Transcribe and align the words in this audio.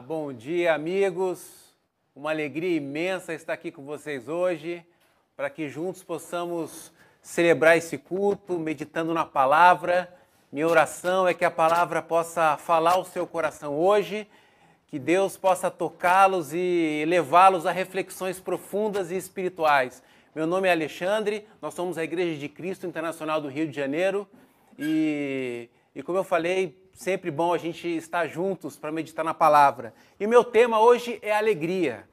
Bom 0.00 0.32
dia, 0.32 0.74
amigos. 0.74 1.74
Uma 2.14 2.30
alegria 2.30 2.76
imensa 2.76 3.34
estar 3.34 3.54
aqui 3.54 3.72
com 3.72 3.84
vocês 3.84 4.28
hoje, 4.28 4.84
para 5.36 5.50
que 5.50 5.68
juntos 5.68 6.04
possamos 6.04 6.92
celebrar 7.20 7.76
esse 7.76 7.98
culto, 7.98 8.60
meditando 8.60 9.12
na 9.12 9.24
palavra. 9.24 10.14
Minha 10.52 10.68
oração 10.68 11.26
é 11.26 11.34
que 11.34 11.44
a 11.44 11.50
palavra 11.50 12.00
possa 12.00 12.56
falar 12.56 12.92
ao 12.92 13.04
seu 13.04 13.26
coração 13.26 13.76
hoje, 13.76 14.28
que 14.86 15.00
Deus 15.00 15.36
possa 15.36 15.68
tocá-los 15.68 16.52
e 16.52 17.04
levá-los 17.08 17.66
a 17.66 17.72
reflexões 17.72 18.38
profundas 18.38 19.10
e 19.10 19.16
espirituais. 19.16 20.02
Meu 20.32 20.46
nome 20.46 20.68
é 20.68 20.72
Alexandre, 20.72 21.44
nós 21.60 21.74
somos 21.74 21.98
a 21.98 22.04
Igreja 22.04 22.38
de 22.38 22.48
Cristo 22.48 22.86
Internacional 22.86 23.40
do 23.40 23.48
Rio 23.48 23.66
de 23.66 23.74
Janeiro 23.74 24.28
e, 24.78 25.68
e 25.92 26.02
como 26.04 26.18
eu 26.18 26.24
falei, 26.24 26.87
sempre 26.98 27.30
bom 27.30 27.54
a 27.54 27.58
gente 27.58 27.86
estar 27.86 28.26
juntos 28.26 28.76
para 28.76 28.90
meditar 28.90 29.24
na 29.24 29.32
palavra. 29.32 29.94
E 30.18 30.26
o 30.26 30.28
meu 30.28 30.42
tema 30.42 30.80
hoje 30.80 31.20
é 31.22 31.30
alegria. 31.32 32.04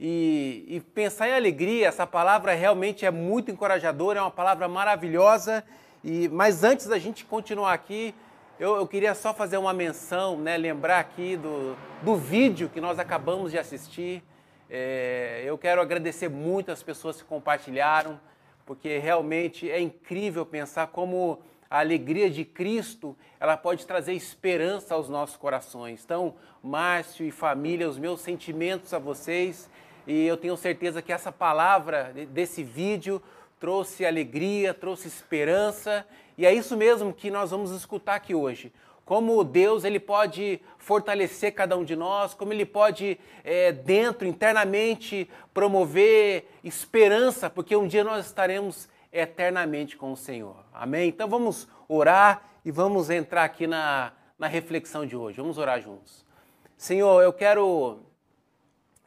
E, 0.00 0.64
e, 0.68 0.80
pensar 0.80 1.28
em 1.28 1.34
alegria, 1.34 1.88
essa 1.88 2.06
palavra 2.06 2.54
realmente 2.54 3.04
é 3.04 3.10
muito 3.10 3.50
encorajadora, 3.50 4.18
é 4.18 4.22
uma 4.22 4.30
palavra 4.30 4.66
maravilhosa. 4.68 5.62
E, 6.02 6.30
mas 6.30 6.64
antes 6.64 6.86
da 6.86 6.98
gente 6.98 7.26
continuar 7.26 7.74
aqui, 7.74 8.14
eu, 8.58 8.76
eu 8.76 8.86
queria 8.86 9.14
só 9.14 9.34
fazer 9.34 9.58
uma 9.58 9.74
menção, 9.74 10.38
né, 10.38 10.56
lembrar 10.56 10.98
aqui 10.98 11.36
do, 11.36 11.76
do 12.00 12.16
vídeo 12.16 12.70
que 12.70 12.80
nós 12.80 12.98
acabamos 12.98 13.50
de 13.52 13.58
assistir. 13.58 14.24
É, 14.70 15.42
eu 15.44 15.58
quero 15.58 15.78
agradecer 15.78 16.30
muito 16.30 16.72
as 16.72 16.82
pessoas 16.82 17.20
que 17.20 17.24
compartilharam, 17.24 18.18
porque 18.64 18.96
realmente 18.96 19.70
é 19.70 19.78
incrível 19.78 20.46
pensar 20.46 20.86
como 20.86 21.38
a 21.70 21.80
alegria 21.80 22.30
de 22.30 22.44
Cristo, 22.44 23.16
ela 23.38 23.56
pode 23.56 23.86
trazer 23.86 24.14
esperança 24.14 24.94
aos 24.94 25.08
nossos 25.08 25.36
corações. 25.36 26.02
Então, 26.04 26.34
Márcio 26.62 27.26
e 27.26 27.30
família, 27.30 27.88
os 27.88 27.98
meus 27.98 28.20
sentimentos 28.20 28.92
a 28.92 28.98
vocês, 28.98 29.68
e 30.06 30.26
eu 30.26 30.36
tenho 30.36 30.56
certeza 30.56 31.02
que 31.02 31.12
essa 31.12 31.32
palavra 31.32 32.12
desse 32.30 32.62
vídeo 32.62 33.20
trouxe 33.58 34.04
alegria, 34.04 34.72
trouxe 34.72 35.08
esperança, 35.08 36.06
e 36.38 36.44
é 36.44 36.52
isso 36.52 36.76
mesmo 36.76 37.12
que 37.12 37.30
nós 37.30 37.50
vamos 37.50 37.70
escutar 37.70 38.14
aqui 38.14 38.34
hoje. 38.34 38.72
Como 39.04 39.44
Deus 39.44 39.84
ele 39.84 40.00
pode 40.00 40.60
fortalecer 40.78 41.54
cada 41.54 41.76
um 41.76 41.84
de 41.84 41.94
nós, 41.94 42.34
como 42.34 42.52
Ele 42.52 42.66
pode 42.66 43.18
é, 43.44 43.70
dentro, 43.70 44.26
internamente, 44.26 45.30
promover 45.54 46.48
esperança, 46.62 47.48
porque 47.48 47.76
um 47.76 47.86
dia 47.86 48.02
nós 48.02 48.26
estaremos 48.26 48.88
eternamente 49.16 49.96
com 49.96 50.12
o 50.12 50.16
Senhor. 50.16 50.56
Amém? 50.72 51.08
Então 51.08 51.28
vamos 51.28 51.68
orar 51.88 52.42
e 52.64 52.70
vamos 52.70 53.10
entrar 53.10 53.44
aqui 53.44 53.66
na, 53.66 54.12
na 54.38 54.46
reflexão 54.46 55.06
de 55.06 55.16
hoje. 55.16 55.40
Vamos 55.40 55.58
orar 55.58 55.80
juntos. 55.80 56.24
Senhor, 56.76 57.22
eu 57.22 57.32
quero 57.32 58.00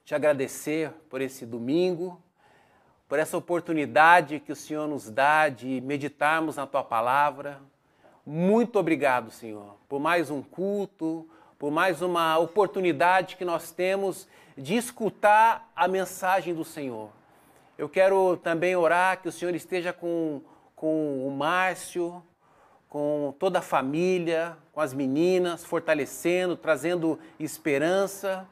te 0.03 0.15
agradecer 0.15 0.91
por 1.09 1.21
esse 1.21 1.45
domingo, 1.45 2.21
por 3.07 3.19
essa 3.19 3.37
oportunidade 3.37 4.39
que 4.39 4.51
o 4.51 4.55
Senhor 4.55 4.87
nos 4.87 5.09
dá 5.09 5.49
de 5.49 5.81
meditarmos 5.81 6.55
na 6.55 6.65
tua 6.65 6.83
palavra. 6.83 7.61
Muito 8.25 8.79
obrigado, 8.79 9.29
Senhor, 9.29 9.77
por 9.87 9.99
mais 9.99 10.31
um 10.31 10.41
culto, 10.41 11.29
por 11.59 11.69
mais 11.71 12.01
uma 12.01 12.37
oportunidade 12.37 13.35
que 13.35 13.45
nós 13.45 13.71
temos 13.71 14.27
de 14.57 14.75
escutar 14.75 15.71
a 15.75 15.87
mensagem 15.87 16.53
do 16.55 16.63
Senhor. 16.63 17.11
Eu 17.79 17.87
quero 17.87 18.35
também 18.35 18.75
orar 18.75 19.21
que 19.21 19.29
o 19.29 19.31
Senhor 19.31 19.55
esteja 19.55 19.93
com, 19.93 20.41
com 20.75 21.25
o 21.25 21.31
Márcio, 21.31 22.21
com 22.89 23.33
toda 23.39 23.59
a 23.59 23.61
família, 23.61 24.57
com 24.73 24.81
as 24.81 24.93
meninas, 24.93 25.63
fortalecendo, 25.63 26.57
trazendo 26.57 27.17
esperança. 27.39 28.45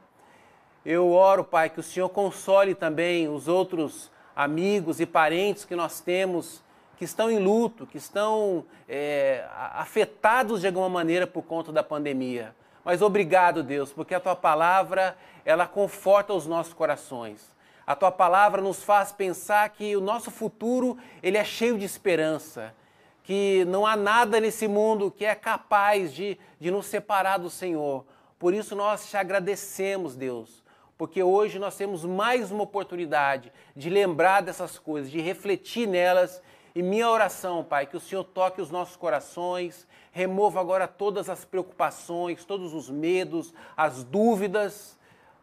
Eu 0.85 1.11
oro, 1.11 1.43
Pai, 1.43 1.69
que 1.69 1.81
o 1.81 1.83
Senhor 1.83 2.07
console 2.07 2.73
também 2.73 3.27
os 3.27 3.49
outros 3.49 4.09
amigos 4.33 5.01
e 5.01 5.05
parentes 5.05 5.65
que 5.65 5.75
nós 5.75 5.99
temos 5.99 6.63
que 6.95 7.03
estão 7.03 7.29
em 7.29 7.37
luto, 7.37 7.85
que 7.85 7.97
estão 7.97 8.63
é, 8.87 9.45
afetados 9.73 10.61
de 10.61 10.67
alguma 10.67 10.87
maneira 10.87 11.27
por 11.27 11.43
conta 11.43 11.69
da 11.69 11.83
pandemia. 11.83 12.55
Mas 12.81 13.01
obrigado, 13.01 13.61
Deus, 13.61 13.91
porque 13.91 14.15
a 14.15 14.21
tua 14.21 14.37
palavra 14.37 15.17
ela 15.43 15.67
conforta 15.67 16.31
os 16.31 16.47
nossos 16.47 16.73
corações. 16.73 17.56
A 17.87 17.95
tua 17.95 18.11
palavra 18.11 18.61
nos 18.61 18.83
faz 18.83 19.13
pensar 19.13 19.69
que 19.69 19.95
o 19.95 20.01
nosso 20.01 20.29
futuro 20.29 20.97
ele 21.23 21.37
é 21.37 21.45
cheio 21.45 21.79
de 21.79 21.85
esperança, 21.85 22.75
que 23.23 23.63
não 23.63 23.87
há 23.87 23.95
nada 23.95 24.41
nesse 24.41 24.67
mundo 24.67 25.09
que 25.09 25.23
é 25.23 25.33
capaz 25.33 26.13
de, 26.13 26.37
de 26.59 26.69
nos 26.69 26.87
separar 26.87 27.37
do 27.37 27.49
Senhor. 27.49 28.05
Por 28.37 28.53
isso 28.53 28.75
nós 28.75 29.09
te 29.09 29.15
agradecemos, 29.15 30.17
Deus, 30.17 30.61
porque 30.97 31.23
hoje 31.23 31.57
nós 31.59 31.77
temos 31.77 32.03
mais 32.03 32.51
uma 32.51 32.63
oportunidade 32.63 33.53
de 33.73 33.89
lembrar 33.89 34.41
dessas 34.41 34.77
coisas, 34.77 35.09
de 35.09 35.21
refletir 35.21 35.87
nelas. 35.87 36.41
E 36.75 36.83
minha 36.83 37.09
oração, 37.09 37.63
Pai, 37.63 37.85
que 37.85 37.95
o 37.95 38.01
Senhor 38.01 38.25
toque 38.25 38.61
os 38.61 38.69
nossos 38.69 38.97
corações, 38.97 39.87
remova 40.11 40.59
agora 40.59 40.89
todas 40.89 41.29
as 41.29 41.45
preocupações, 41.45 42.43
todos 42.43 42.73
os 42.73 42.89
medos, 42.89 43.53
as 43.77 44.03
dúvidas 44.03 44.96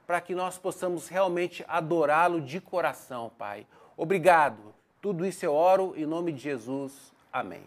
para 0.06 0.20
que 0.20 0.34
nós 0.34 0.58
possamos 0.58 1.08
realmente 1.08 1.64
adorá-lo 1.66 2.40
de 2.40 2.60
coração, 2.60 3.30
Pai. 3.38 3.66
Obrigado. 3.96 4.74
Tudo 5.00 5.24
isso 5.24 5.44
eu 5.44 5.52
oro 5.52 5.94
em 5.96 6.06
nome 6.06 6.32
de 6.32 6.40
Jesus. 6.42 7.12
Amém. 7.32 7.62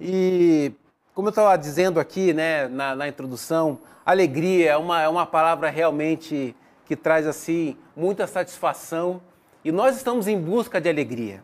E 0.00 0.72
como 1.14 1.28
eu 1.28 1.30
estava 1.30 1.56
dizendo 1.56 2.00
aqui 2.00 2.32
né, 2.32 2.68
na, 2.68 2.94
na, 2.94 3.08
introdução, 3.08 3.78
alegria 4.04 4.72
é 4.72 4.76
uma, 4.76 5.02
é 5.02 5.08
uma 5.08 5.26
palavra 5.26 5.68
realmente 5.68 6.54
que 6.86 6.96
traz 6.96 7.26
assim 7.26 7.76
muita 7.94 8.26
satisfação 8.26 9.20
e 9.64 9.70
nós 9.70 9.96
estamos 9.96 10.26
em 10.26 10.40
busca 10.40 10.80
de 10.80 10.88
alegria. 10.88 11.42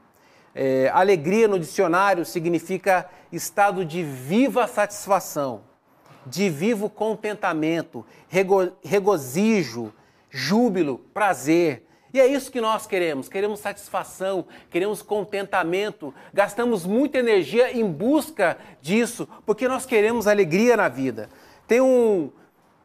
É, 0.55 0.91
alegria 0.95 1.47
no 1.47 1.59
dicionário 1.59 2.25
significa 2.25 3.09
estado 3.31 3.85
de 3.85 4.03
viva 4.03 4.67
satisfação 4.67 5.63
de 6.27 6.51
vivo 6.51 6.91
contentamento, 6.91 8.05
rego, 8.29 8.73
regozijo, 8.83 9.93
júbilo, 10.29 10.99
prazer. 11.15 11.87
E 12.13 12.21
é 12.21 12.27
isso 12.27 12.51
que 12.51 12.61
nós 12.61 12.87
queremos. 12.87 13.29
Queremos 13.29 13.61
satisfação, 13.61 14.45
queremos 14.71 15.03
contentamento. 15.03 16.13
Gastamos 16.33 16.85
muita 16.85 17.19
energia 17.19 17.77
em 17.77 17.85
busca 17.85 18.59
disso, 18.83 19.29
porque 19.45 19.69
nós 19.69 19.87
queremos 19.87 20.27
alegria 20.27 20.77
na 20.77 20.89
vida. 20.89 21.29
Tem 21.67 21.81
um, 21.81 22.31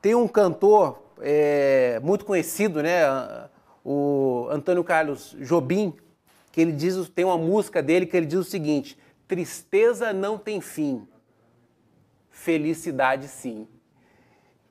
tem 0.01 0.13
um 0.13 0.27
cantor 0.27 1.01
é, 1.19 1.99
muito 2.03 2.25
conhecido, 2.25 2.83
né? 2.83 3.01
O 3.83 4.47
Antônio 4.51 4.83
Carlos 4.83 5.35
Jobim, 5.39 5.93
que 6.51 6.61
ele 6.61 6.71
diz, 6.71 7.09
tem 7.09 7.25
uma 7.25 7.37
música 7.37 7.81
dele 7.81 8.05
que 8.05 8.15
ele 8.15 8.25
diz 8.25 8.39
o 8.39 8.43
seguinte: 8.43 8.97
tristeza 9.27 10.11
não 10.11 10.37
tem 10.37 10.59
fim, 10.59 11.07
felicidade 12.43 13.27
sim. 13.27 13.67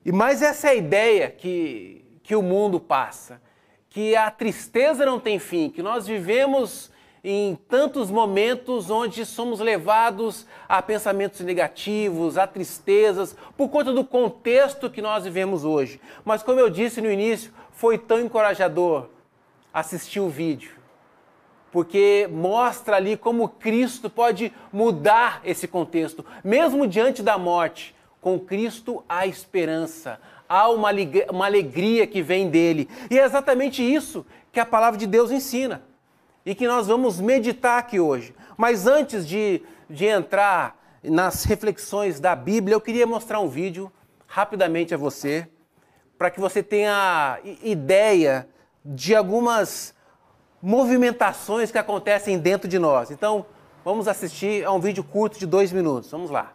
E 0.03 0.11
mais 0.11 0.41
essa 0.41 0.67
é 0.67 0.71
a 0.71 0.75
ideia 0.75 1.29
que, 1.29 2.03
que 2.21 2.35
o 2.35 2.41
mundo 2.41 2.79
passa, 2.79 3.41
que 3.89 4.15
a 4.15 4.29
tristeza 4.29 5.05
não 5.05 5.19
tem 5.19 5.39
fim, 5.39 5.69
que 5.69 5.81
nós 5.81 6.05
vivemos 6.05 6.91
em 7.23 7.55
tantos 7.55 8.09
momentos 8.09 8.89
onde 8.89 9.25
somos 9.25 9.59
levados 9.59 10.47
a 10.67 10.81
pensamentos 10.81 11.41
negativos, 11.41 12.37
a 12.37 12.47
tristezas, 12.47 13.35
por 13.55 13.69
conta 13.69 13.93
do 13.93 14.03
contexto 14.03 14.89
que 14.89 15.01
nós 15.01 15.23
vivemos 15.23 15.63
hoje. 15.63 16.01
Mas 16.25 16.41
como 16.41 16.59
eu 16.59 16.69
disse 16.69 16.99
no 16.99 17.11
início, 17.11 17.53
foi 17.71 17.97
tão 17.97 18.19
encorajador 18.19 19.07
assistir 19.71 20.19
o 20.19 20.29
vídeo 20.29 20.80
porque 21.71 22.27
mostra 22.31 22.97
ali 22.97 23.15
como 23.15 23.47
Cristo 23.47 24.09
pode 24.09 24.51
mudar 24.71 25.41
esse 25.43 25.67
contexto. 25.67 26.25
Mesmo 26.43 26.85
diante 26.85 27.23
da 27.23 27.37
morte, 27.37 27.95
com 28.19 28.39
Cristo 28.39 29.03
há 29.07 29.25
esperança, 29.25 30.19
há 30.47 30.69
uma 30.69 30.89
alegria 31.45 32.05
que 32.05 32.21
vem 32.21 32.49
dele. 32.49 32.89
E 33.09 33.17
é 33.17 33.23
exatamente 33.23 33.81
isso 33.81 34.25
que 34.51 34.59
a 34.59 34.65
palavra 34.65 34.99
de 34.99 35.07
Deus 35.07 35.31
ensina 35.31 35.81
e 36.45 36.53
que 36.53 36.67
nós 36.67 36.87
vamos 36.87 37.19
meditar 37.21 37.79
aqui 37.79 37.99
hoje. 37.99 38.35
Mas 38.57 38.85
antes 38.85 39.25
de, 39.27 39.61
de 39.89 40.05
entrar 40.05 40.77
nas 41.01 41.45
reflexões 41.45 42.19
da 42.19 42.35
Bíblia, 42.35 42.75
eu 42.75 42.81
queria 42.81 43.07
mostrar 43.07 43.39
um 43.39 43.47
vídeo 43.47 43.91
rapidamente 44.27 44.93
a 44.93 44.97
você, 44.97 45.47
para 46.17 46.29
que 46.29 46.39
você 46.39 46.61
tenha 46.61 47.39
ideia 47.63 48.47
de 48.85 49.15
algumas 49.15 49.95
movimentações 50.61 51.71
que 51.71 51.77
acontecem 51.77 52.37
dentro 52.37 52.67
de 52.67 52.77
nós. 52.77 53.09
Então, 53.11 53.45
vamos 53.83 54.07
assistir 54.07 54.63
a 54.65 54.71
um 54.71 54.79
vídeo 54.79 55.03
curto 55.03 55.39
de 55.39 55.45
dois 55.45 55.71
minutos. 55.71 56.11
Vamos 56.11 56.29
lá. 56.29 56.53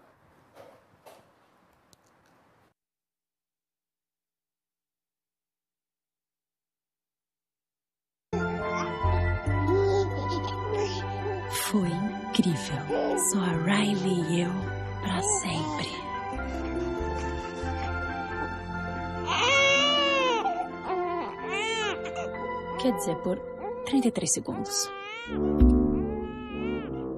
Foi 11.50 11.88
incrível. 11.88 13.19
Só 13.19 13.41
a 13.41 13.53
Riley 13.64 14.23
e 14.31 14.41
eu 14.43 14.50
para 15.03 15.23
sempre. 15.23 15.97
Quer 22.79 22.93
dizer, 22.93 23.17
por 23.17 23.56
33 23.86 24.32
segundos. 24.32 24.90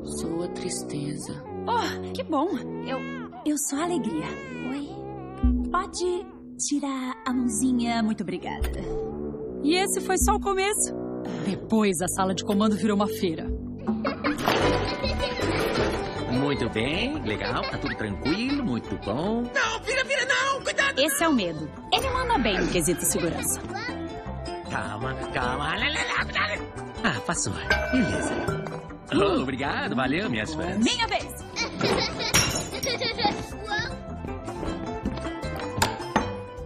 Sou 0.04 0.44
a 0.44 0.48
tristeza. 0.48 1.42
Oh, 1.66 2.12
que 2.12 2.22
bom. 2.22 2.48
Eu. 2.86 2.98
Eu 3.44 3.56
sou 3.58 3.78
a 3.78 3.84
alegria. 3.84 4.26
Oi. 4.70 4.88
Pode 5.70 6.26
tirar 6.58 7.14
a 7.26 7.32
mãozinha? 7.32 8.02
Muito 8.02 8.22
obrigada. 8.22 8.80
E 9.62 9.74
esse 9.74 10.00
foi 10.02 10.16
só 10.18 10.34
o 10.34 10.40
começo. 10.40 10.94
Depois 11.46 12.00
a 12.02 12.08
sala 12.08 12.34
de 12.34 12.44
comando 12.44 12.76
virou 12.76 12.96
uma 12.96 13.08
feira. 13.08 13.46
Muito 16.30 16.68
bem, 16.70 17.14
legal, 17.24 17.62
tá 17.62 17.78
tudo 17.78 17.94
tranquilo, 17.96 18.64
muito 18.64 18.94
bom. 19.04 19.42
Não, 19.42 19.82
vira, 19.82 20.04
vira, 20.04 20.24
não, 20.26 20.62
cuidado! 20.62 20.98
Esse 20.98 21.24
é 21.24 21.28
o 21.28 21.32
medo. 21.32 21.68
Ele 21.92 22.10
manda 22.10 22.38
bem 22.38 22.60
no 22.60 22.68
quesito 22.68 23.04
segurança. 23.04 23.60
Calma, 24.70 25.14
calma. 25.32 25.74
Passou. 27.28 27.52
Beleza. 27.92 28.34
Oh, 29.14 29.42
obrigado, 29.42 29.94
valeu, 29.94 30.30
minhas 30.30 30.54
fãs. 30.54 30.78
Minha 30.78 31.06
vez. 31.06 31.26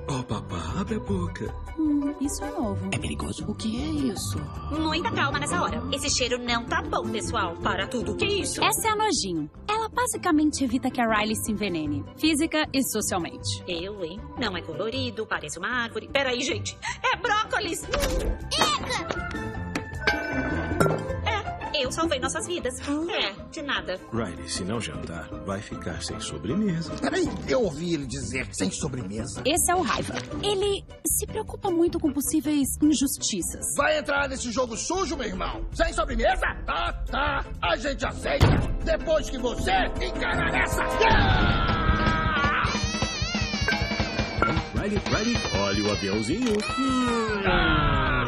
Oh, 0.08 0.22
papá, 0.22 0.74
abre 0.80 0.94
a 0.94 1.00
boca. 1.00 1.52
Hum, 1.76 2.14
isso 2.20 2.44
é 2.44 2.50
novo. 2.52 2.88
É 2.92 2.98
perigoso? 2.98 3.44
O 3.50 3.56
que 3.56 3.76
é 3.76 4.12
isso? 4.12 4.38
Muita 4.70 5.10
calma 5.10 5.40
nessa 5.40 5.60
hora. 5.60 5.82
Esse 5.90 6.08
cheiro 6.08 6.38
não 6.38 6.64
tá 6.64 6.80
bom, 6.80 7.10
pessoal. 7.10 7.56
Para 7.56 7.88
tudo. 7.88 8.12
O 8.12 8.16
que 8.16 8.24
é 8.24 8.32
isso? 8.32 8.62
Essa 8.62 8.86
é 8.86 8.90
a 8.92 8.94
nojinho. 8.94 9.50
Ela 9.68 9.88
basicamente 9.88 10.62
evita 10.62 10.92
que 10.92 11.00
a 11.00 11.08
Riley 11.08 11.34
se 11.34 11.50
envenene, 11.50 12.04
física 12.16 12.68
e 12.72 12.84
socialmente. 12.84 13.64
Eu, 13.66 14.04
hein? 14.04 14.20
Não 14.38 14.56
é 14.56 14.62
colorido, 14.62 15.26
parece 15.26 15.58
uma 15.58 15.82
árvore. 15.82 16.08
Peraí, 16.12 16.40
gente. 16.40 16.78
É 17.02 17.16
brócolis! 17.16 17.82
É, 17.82 19.51
eu 21.82 21.92
salvei 21.92 22.18
nossas 22.20 22.46
vidas. 22.46 22.74
É, 22.80 23.32
de 23.50 23.62
nada. 23.62 23.98
Riley, 24.12 24.48
se 24.48 24.64
não 24.64 24.80
jantar, 24.80 25.28
vai 25.44 25.60
ficar 25.60 26.02
sem 26.02 26.18
sobremesa. 26.20 26.94
Peraí, 27.00 27.28
eu 27.48 27.62
ouvi 27.62 27.94
ele 27.94 28.06
dizer 28.06 28.46
sem 28.52 28.70
sobremesa. 28.70 29.42
Esse 29.44 29.70
é 29.70 29.74
o 29.74 29.82
Raiva. 29.82 30.14
Ele 30.42 30.84
se 31.06 31.26
preocupa 31.26 31.70
muito 31.70 31.98
com 31.98 32.12
possíveis 32.12 32.68
injustiças. 32.80 33.74
Vai 33.76 33.98
entrar 33.98 34.28
nesse 34.28 34.50
jogo 34.50 34.76
sujo, 34.76 35.16
meu 35.16 35.26
irmão? 35.26 35.66
Sem 35.72 35.92
sobremesa? 35.92 36.46
Tá, 36.66 36.92
tá. 37.10 37.44
A 37.60 37.76
gente 37.76 38.04
aceita. 38.06 38.46
Depois 38.84 39.28
que 39.28 39.38
você 39.38 39.72
encarar 40.00 40.54
essa. 40.54 40.82
Ah! 40.82 41.72
Riley, 44.74 44.98
Riley, 44.98 45.36
olha 45.60 45.84
o 45.84 45.92
aviãozinho. 45.92 46.56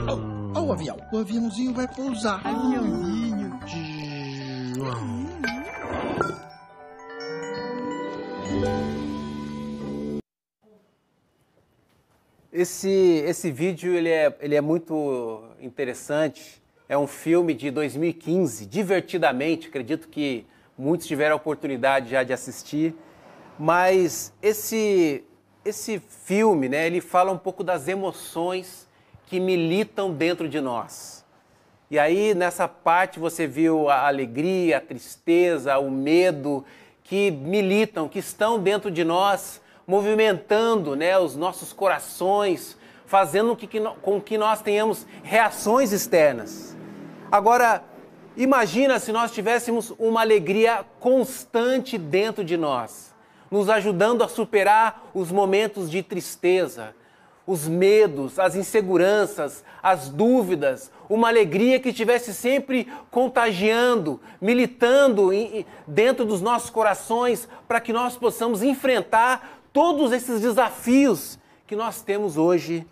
Oh, 0.09 0.59
oh, 0.59 0.63
o 0.63 0.73
avião. 0.73 0.97
O 1.13 1.19
aviãozinho 1.19 1.75
vai 1.75 1.89
pousar. 1.89 2.41
Aviãozinho. 2.47 3.34
Esse, 12.53 12.91
esse 13.27 13.51
vídeo 13.51 13.95
ele 13.95 14.11
é, 14.11 14.37
ele 14.41 14.55
é 14.55 14.61
muito 14.61 15.43
interessante. 15.61 16.63
É 16.89 16.97
um 16.97 17.07
filme 17.07 17.55
de 17.55 17.71
2015, 17.71 18.67
divertidamente. 18.67 19.69
Acredito 19.69 20.09
que 20.09 20.47
muitos 20.77 21.07
tiveram 21.07 21.33
a 21.33 21.37
oportunidade 21.37 22.11
já 22.11 22.23
de 22.23 22.33
assistir. 22.33 22.95
Mas 23.59 24.33
esse, 24.43 25.25
esse 25.65 25.99
filme, 25.99 26.69
né, 26.69 26.87
ele 26.87 27.01
fala 27.01 27.33
um 27.33 27.39
pouco 27.39 27.65
das 27.65 27.89
emoções 27.89 28.87
que 29.27 29.41
militam 29.41 30.13
dentro 30.13 30.49
de 30.49 30.61
nós. 30.61 31.24
E 31.91 31.99
aí, 31.99 32.35
nessa 32.35 32.67
parte, 32.67 33.19
você 33.19 33.47
viu 33.47 33.89
a 33.89 34.07
alegria, 34.07 34.79
a 34.79 34.81
tristeza, 34.81 35.79
o 35.79 35.91
medo 35.91 36.65
que 37.03 37.31
militam, 37.31 38.09
que 38.09 38.19
estão 38.19 38.59
dentro 38.59 38.91
de 38.91 39.05
nós, 39.05 39.61
movimentando 39.87 40.97
né, 40.97 41.19
os 41.19 41.37
nossos 41.37 41.73
corações, 41.73 42.77
fazendo 43.07 43.57
com 44.01 44.21
que 44.21 44.39
nós 44.39 44.63
tenhamos 44.63 45.07
reações 45.23 45.93
externas. 45.93 46.75
Agora, 47.31 47.85
imagina 48.37 48.99
se 48.99 49.13
nós 49.13 49.31
tivéssemos 49.31 49.93
uma 49.99 50.23
alegria 50.23 50.85
constante 50.99 51.99
dentro 51.99 52.43
de 52.43 52.57
nós, 52.57 53.15
nos 53.51 53.69
ajudando 53.69 54.25
a 54.25 54.29
superar 54.29 55.11
os 55.13 55.31
momentos 55.31 55.91
de 55.91 56.03
tristeza, 56.03 56.95
os 57.47 57.69
medos, 57.69 58.39
as 58.39 58.57
inseguranças, 58.57 59.63
as 59.83 60.09
dúvidas, 60.09 60.91
uma 61.09 61.29
alegria 61.29 61.79
que 61.79 61.91
estivesse 61.91 62.33
sempre 62.33 62.91
contagiando, 63.11 64.21
militando 64.41 65.31
dentro 65.87 66.25
dos 66.25 66.41
nossos 66.41 66.71
corações 66.71 67.47
para 67.69 67.81
que 67.81 67.93
nós 67.93 68.17
possamos 68.17 68.63
enfrentar 68.63 69.61
todos 69.73 70.13
esses 70.13 70.41
desafios 70.41 71.39
que 71.67 71.77
nós 71.77 72.01
temos 72.01 72.39
hoje 72.39 72.87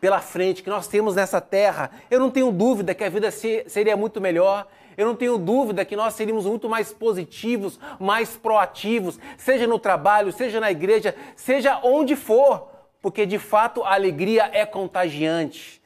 pela 0.00 0.20
frente, 0.20 0.62
que 0.62 0.70
nós 0.70 0.88
temos 0.88 1.14
nessa 1.14 1.40
terra. 1.40 1.90
Eu 2.10 2.18
não 2.18 2.30
tenho 2.30 2.50
dúvida 2.50 2.94
que 2.94 3.04
a 3.04 3.10
vida 3.10 3.30
seria 3.30 3.96
muito 3.96 4.18
melhor. 4.20 4.66
Eu 4.96 5.06
não 5.06 5.14
tenho 5.14 5.36
dúvida 5.36 5.84
que 5.84 5.96
nós 5.96 6.14
seríamos 6.14 6.46
muito 6.46 6.68
mais 6.68 6.92
positivos, 6.92 7.78
mais 7.98 8.36
proativos, 8.36 9.18
seja 9.36 9.66
no 9.66 9.78
trabalho, 9.78 10.32
seja 10.32 10.58
na 10.58 10.70
igreja, 10.70 11.14
seja 11.36 11.80
onde 11.82 12.16
for 12.16 12.69
porque 13.02 13.26
de 13.26 13.38
fato 13.38 13.82
a 13.82 13.94
alegria 13.94 14.50
é 14.52 14.64
contagiante. 14.66 15.80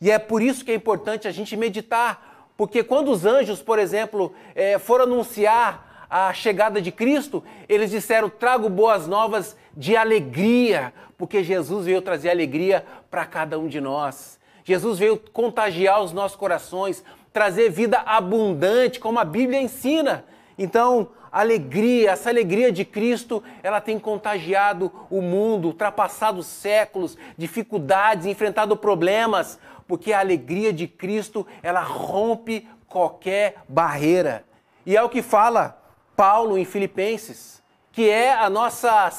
E 0.00 0.10
é 0.10 0.18
por 0.18 0.42
isso 0.42 0.64
que 0.64 0.70
é 0.70 0.74
importante 0.74 1.26
a 1.26 1.30
gente 1.30 1.56
meditar, 1.56 2.50
porque 2.56 2.82
quando 2.82 3.10
os 3.10 3.24
anjos, 3.24 3.62
por 3.62 3.78
exemplo, 3.78 4.32
é, 4.54 4.78
foram 4.78 5.04
anunciar 5.04 6.06
a 6.10 6.32
chegada 6.32 6.80
de 6.80 6.90
Cristo, 6.90 7.42
eles 7.68 7.90
disseram: 7.90 8.28
trago 8.28 8.68
boas 8.68 9.06
novas 9.06 9.56
de 9.76 9.96
alegria, 9.96 10.92
porque 11.16 11.42
Jesus 11.42 11.86
veio 11.86 12.02
trazer 12.02 12.30
alegria 12.30 12.84
para 13.10 13.26
cada 13.26 13.58
um 13.58 13.68
de 13.68 13.80
nós. 13.80 14.38
Jesus 14.64 14.98
veio 14.98 15.16
contagiar 15.32 16.02
os 16.02 16.12
nossos 16.12 16.36
corações, 16.36 17.02
trazer 17.32 17.70
vida 17.70 17.98
abundante, 18.04 19.00
como 19.00 19.18
a 19.18 19.24
Bíblia 19.24 19.60
ensina. 19.60 20.24
Então, 20.58 21.08
alegria, 21.30 22.12
essa 22.12 22.30
alegria 22.30 22.72
de 22.72 22.84
Cristo, 22.84 23.42
ela 23.62 23.80
tem 23.80 23.98
contagiado 23.98 24.92
o 25.10 25.20
mundo, 25.20 25.68
ultrapassado 25.68 26.42
séculos, 26.42 27.16
dificuldades, 27.36 28.26
enfrentado 28.26 28.76
problemas, 28.76 29.58
porque 29.86 30.12
a 30.12 30.20
alegria 30.20 30.72
de 30.72 30.86
Cristo, 30.86 31.46
ela 31.62 31.80
rompe 31.80 32.68
qualquer 32.86 33.56
barreira. 33.68 34.44
E 34.84 34.96
é 34.96 35.02
o 35.02 35.08
que 35.08 35.22
fala 35.22 35.80
Paulo 36.16 36.58
em 36.58 36.64
Filipenses, 36.64 37.62
que 37.92 38.08
é 38.08 38.32
a 38.32 38.48
nossa 38.48 39.10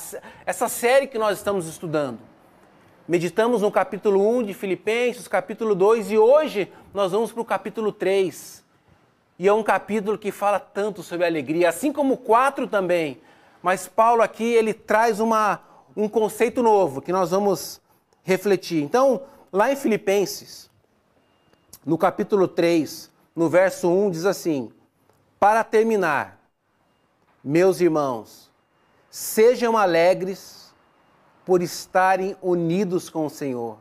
essa 0.46 0.68
série 0.68 1.08
que 1.08 1.18
nós 1.18 1.38
estamos 1.38 1.68
estudando. 1.68 2.20
Meditamos 3.08 3.64
no 3.64 3.72
capítulo 3.72 4.38
1 4.38 4.44
de 4.44 4.54
Filipenses, 4.54 5.28
capítulo 5.28 5.74
2 5.74 6.12
e 6.12 6.18
hoje 6.18 6.72
nós 6.94 7.12
vamos 7.12 7.32
para 7.32 7.42
o 7.42 7.46
capítulo 7.46 7.92
3. 7.92 8.64
E 9.40 9.48
é 9.48 9.54
um 9.54 9.64
capítulo 9.64 10.18
que 10.18 10.34
fala 10.34 10.60
tanto 10.60 11.02
sobre 11.02 11.26
alegria, 11.26 11.70
assim 11.70 11.94
como 11.94 12.16
o 12.16 12.18
4 12.18 12.68
também. 12.68 13.22
Mas 13.64 13.88
Paulo 13.88 14.22
aqui 14.22 14.44
ele 14.44 14.74
traz 14.74 15.22
uma, 15.22 15.62
um 15.96 16.10
conceito 16.10 16.62
novo 16.62 17.02
que 17.02 17.14
nós 17.14 17.32
vamos 17.32 17.80
refletir. 18.22 18.84
Então, 18.84 19.24
lá 19.50 19.72
em 19.72 19.78
Filipenses, 19.78 20.70
no 21.86 21.98
capítulo 21.98 22.50
3, 22.50 23.10
no 23.34 23.48
verso 23.48 23.90
1, 23.90 24.12
diz 24.12 24.26
assim: 24.26 24.74
Para 25.40 25.64
terminar, 25.64 26.38
meus 27.42 27.80
irmãos, 27.80 28.52
sejam 29.10 29.78
alegres 29.78 30.74
por 31.46 31.62
estarem 31.62 32.36
unidos 32.42 33.10
com 33.10 33.26
o 33.26 33.30
Senhor. 33.30 33.78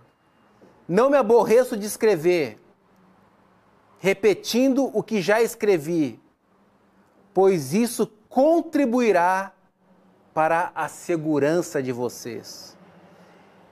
Não 0.87 1.11
me 1.11 1.17
aborreço 1.17 1.77
de 1.77 1.85
escrever 1.85 2.61
repetindo 3.99 4.91
o 4.93 5.03
que 5.03 5.21
já 5.21 5.43
escrevi, 5.43 6.21
pois 7.35 7.73
isso 7.75 8.07
contribuirá 8.29 9.53
para 10.33 10.71
a 10.75 10.89
segurança 10.89 11.83
de 11.83 11.93
vocês. 11.93 12.77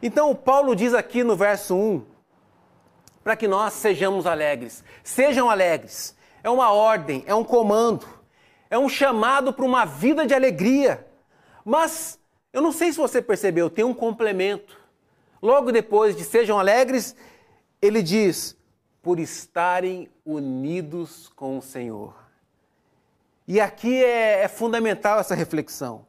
Então, 0.02 0.35
Paulo 0.35 0.75
diz 0.75 0.95
aqui 0.95 1.23
no 1.23 1.37
verso 1.37 1.75
1 1.75 2.04
para 3.23 3.37
que 3.37 3.49
nós 3.49 3.73
sejamos 3.73 4.26
alegres. 4.26 4.85
Sejam 5.02 5.50
alegres. 5.50 6.16
É 6.45 6.50
uma 6.50 6.71
ordem, 6.73 7.25
é 7.26 7.35
um 7.35 7.42
comando, 7.42 8.06
é 8.71 8.78
um 8.78 8.88
chamado 8.88 9.52
para 9.52 9.64
uma 9.64 9.85
vida 9.85 10.25
de 10.25 10.33
alegria. 10.33 11.04
Mas 11.64 12.21
eu 12.52 12.62
não 12.62 12.71
sei 12.71 12.92
se 12.92 12.99
você 12.99 13.21
percebeu, 13.21 13.68
tem 13.68 13.85
um 13.85 13.92
complemento. 13.95 14.80
Logo 15.42 15.73
depois 15.73 16.16
de 16.16 16.23
sejam 16.23 16.59
alegres, 16.59 17.16
ele 17.83 18.00
diz: 18.02 18.56
por 19.02 19.18
estarem 19.18 20.09
unidos 20.26 21.30
com 21.37 21.56
o 21.56 21.62
Senhor. 21.62 22.14
E 23.47 23.61
aqui 23.61 24.04
é, 24.04 24.42
é 24.42 24.49
fundamental 24.49 25.21
essa 25.21 25.35
reflexão, 25.35 26.04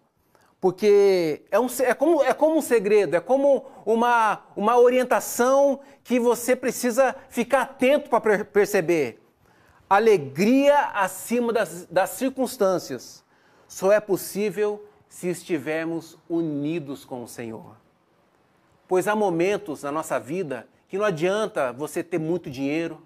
porque 0.60 1.44
é, 1.52 1.60
um, 1.60 1.68
é, 1.82 1.94
como, 1.94 2.24
é 2.24 2.34
como 2.34 2.58
um 2.58 2.62
segredo, 2.62 3.16
é 3.16 3.20
como 3.20 3.66
uma, 3.86 4.42
uma 4.56 4.78
orientação 4.80 5.80
que 6.04 6.20
você 6.20 6.56
precisa 6.56 7.16
ficar 7.30 7.62
atento 7.62 8.10
para 8.10 8.44
perceber. 8.44 9.22
Alegria 9.88 10.80
acima 10.96 11.54
das, 11.54 11.86
das 11.86 12.10
circunstâncias 12.10 13.24
só 13.68 13.92
é 13.92 14.00
possível 14.00 14.84
se 15.08 15.30
estivermos 15.30 16.18
unidos 16.28 17.06
com 17.06 17.24
o 17.24 17.28
Senhor. 17.28 17.78
Pois 18.88 19.08
há 19.08 19.16
momentos 19.16 19.84
na 19.84 19.92
nossa 19.92 20.20
vida 20.20 20.68
que 20.88 20.98
não 20.98 21.06
adianta 21.06 21.72
você 21.72 22.04
ter 22.04 22.18
muito 22.18 22.50
dinheiro, 22.50 23.02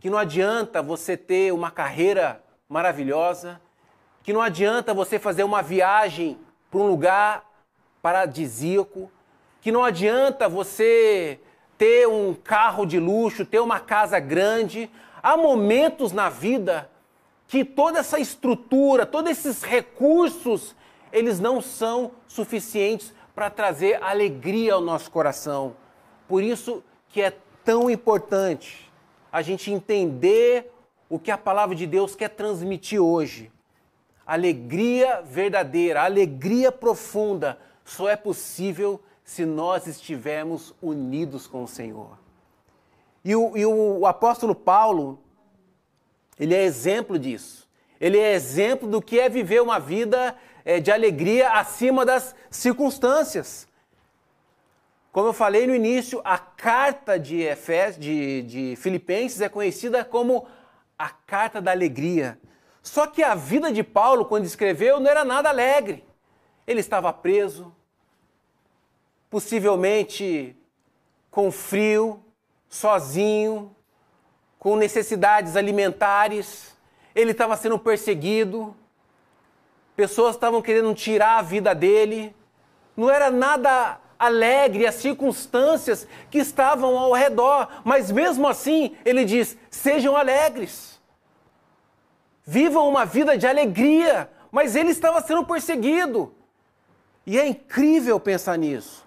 que 0.00 0.08
não 0.08 0.18
adianta 0.18 0.80
você 0.80 1.16
ter 1.16 1.52
uma 1.52 1.70
carreira 1.70 2.42
maravilhosa, 2.68 3.60
que 4.22 4.32
não 4.32 4.40
adianta 4.40 4.94
você 4.94 5.18
fazer 5.18 5.42
uma 5.42 5.62
viagem 5.62 6.38
para 6.70 6.80
um 6.80 6.86
lugar 6.86 7.44
paradisíaco, 8.00 9.10
que 9.60 9.72
não 9.72 9.82
adianta 9.82 10.48
você 10.48 11.40
ter 11.76 12.06
um 12.06 12.34
carro 12.34 12.86
de 12.86 12.98
luxo, 13.00 13.44
ter 13.44 13.60
uma 13.60 13.80
casa 13.80 14.20
grande. 14.20 14.90
Há 15.22 15.36
momentos 15.36 16.12
na 16.12 16.28
vida 16.28 16.88
que 17.48 17.64
toda 17.64 17.98
essa 17.98 18.20
estrutura, 18.20 19.04
todos 19.06 19.30
esses 19.30 19.62
recursos, 19.62 20.76
eles 21.12 21.40
não 21.40 21.60
são 21.60 22.12
suficientes 22.28 23.12
para 23.34 23.50
trazer 23.50 24.02
alegria 24.02 24.74
ao 24.74 24.80
nosso 24.80 25.10
coração. 25.10 25.74
Por 26.28 26.42
isso 26.42 26.84
que 27.08 27.22
é 27.22 27.32
tão 27.64 27.90
importante 27.90 28.87
a 29.30 29.42
gente 29.42 29.70
entender 29.70 30.72
o 31.08 31.18
que 31.18 31.30
a 31.30 31.38
palavra 31.38 31.74
de 31.74 31.86
Deus 31.86 32.14
quer 32.14 32.30
transmitir 32.30 33.00
hoje. 33.00 33.50
Alegria 34.26 35.22
verdadeira, 35.22 36.02
alegria 36.02 36.70
profunda 36.70 37.58
só 37.84 38.08
é 38.08 38.16
possível 38.16 39.00
se 39.24 39.44
nós 39.44 39.86
estivermos 39.86 40.74
unidos 40.80 41.46
com 41.46 41.62
o 41.62 41.68
Senhor. 41.68 42.18
E 43.24 43.36
o, 43.36 43.56
e 43.56 43.66
o 43.66 44.06
apóstolo 44.06 44.54
Paulo, 44.54 45.18
ele 46.40 46.54
é 46.54 46.62
exemplo 46.62 47.18
disso. 47.18 47.68
Ele 48.00 48.18
é 48.18 48.32
exemplo 48.32 48.88
do 48.88 49.02
que 49.02 49.20
é 49.20 49.28
viver 49.28 49.60
uma 49.60 49.78
vida 49.78 50.34
é, 50.64 50.80
de 50.80 50.90
alegria 50.90 51.50
acima 51.50 52.06
das 52.06 52.34
circunstâncias. 52.50 53.67
Como 55.18 55.30
eu 55.30 55.32
falei 55.32 55.66
no 55.66 55.74
início, 55.74 56.20
a 56.24 56.38
carta 56.38 57.18
de, 57.18 57.40
Efés, 57.40 57.98
de, 57.98 58.42
de 58.42 58.76
Filipenses 58.76 59.40
é 59.40 59.48
conhecida 59.48 60.04
como 60.04 60.46
a 60.96 61.08
carta 61.08 61.60
da 61.60 61.72
alegria. 61.72 62.38
Só 62.84 63.04
que 63.04 63.24
a 63.24 63.34
vida 63.34 63.72
de 63.72 63.82
Paulo, 63.82 64.26
quando 64.26 64.44
escreveu, 64.44 65.00
não 65.00 65.10
era 65.10 65.24
nada 65.24 65.48
alegre. 65.48 66.04
Ele 66.64 66.78
estava 66.78 67.12
preso, 67.12 67.74
possivelmente 69.28 70.56
com 71.32 71.50
frio, 71.50 72.24
sozinho, 72.68 73.74
com 74.56 74.76
necessidades 74.76 75.56
alimentares. 75.56 76.76
Ele 77.12 77.32
estava 77.32 77.56
sendo 77.56 77.76
perseguido, 77.76 78.72
pessoas 79.96 80.36
estavam 80.36 80.62
querendo 80.62 80.94
tirar 80.94 81.38
a 81.38 81.42
vida 81.42 81.74
dele. 81.74 82.32
Não 82.96 83.10
era 83.10 83.32
nada 83.32 83.98
alegre 84.18 84.86
as 84.86 84.96
circunstâncias 84.96 86.06
que 86.30 86.38
estavam 86.38 86.98
ao 86.98 87.12
redor, 87.12 87.68
mas 87.84 88.10
mesmo 88.10 88.46
assim 88.48 88.96
ele 89.04 89.24
diz: 89.24 89.56
sejam 89.70 90.16
alegres, 90.16 91.00
vivam 92.44 92.88
uma 92.88 93.04
vida 93.04 93.36
de 93.36 93.46
alegria. 93.46 94.30
Mas 94.50 94.74
ele 94.74 94.90
estava 94.90 95.20
sendo 95.20 95.44
perseguido. 95.44 96.34
E 97.26 97.38
é 97.38 97.46
incrível 97.46 98.18
pensar 98.18 98.56
nisso, 98.56 99.04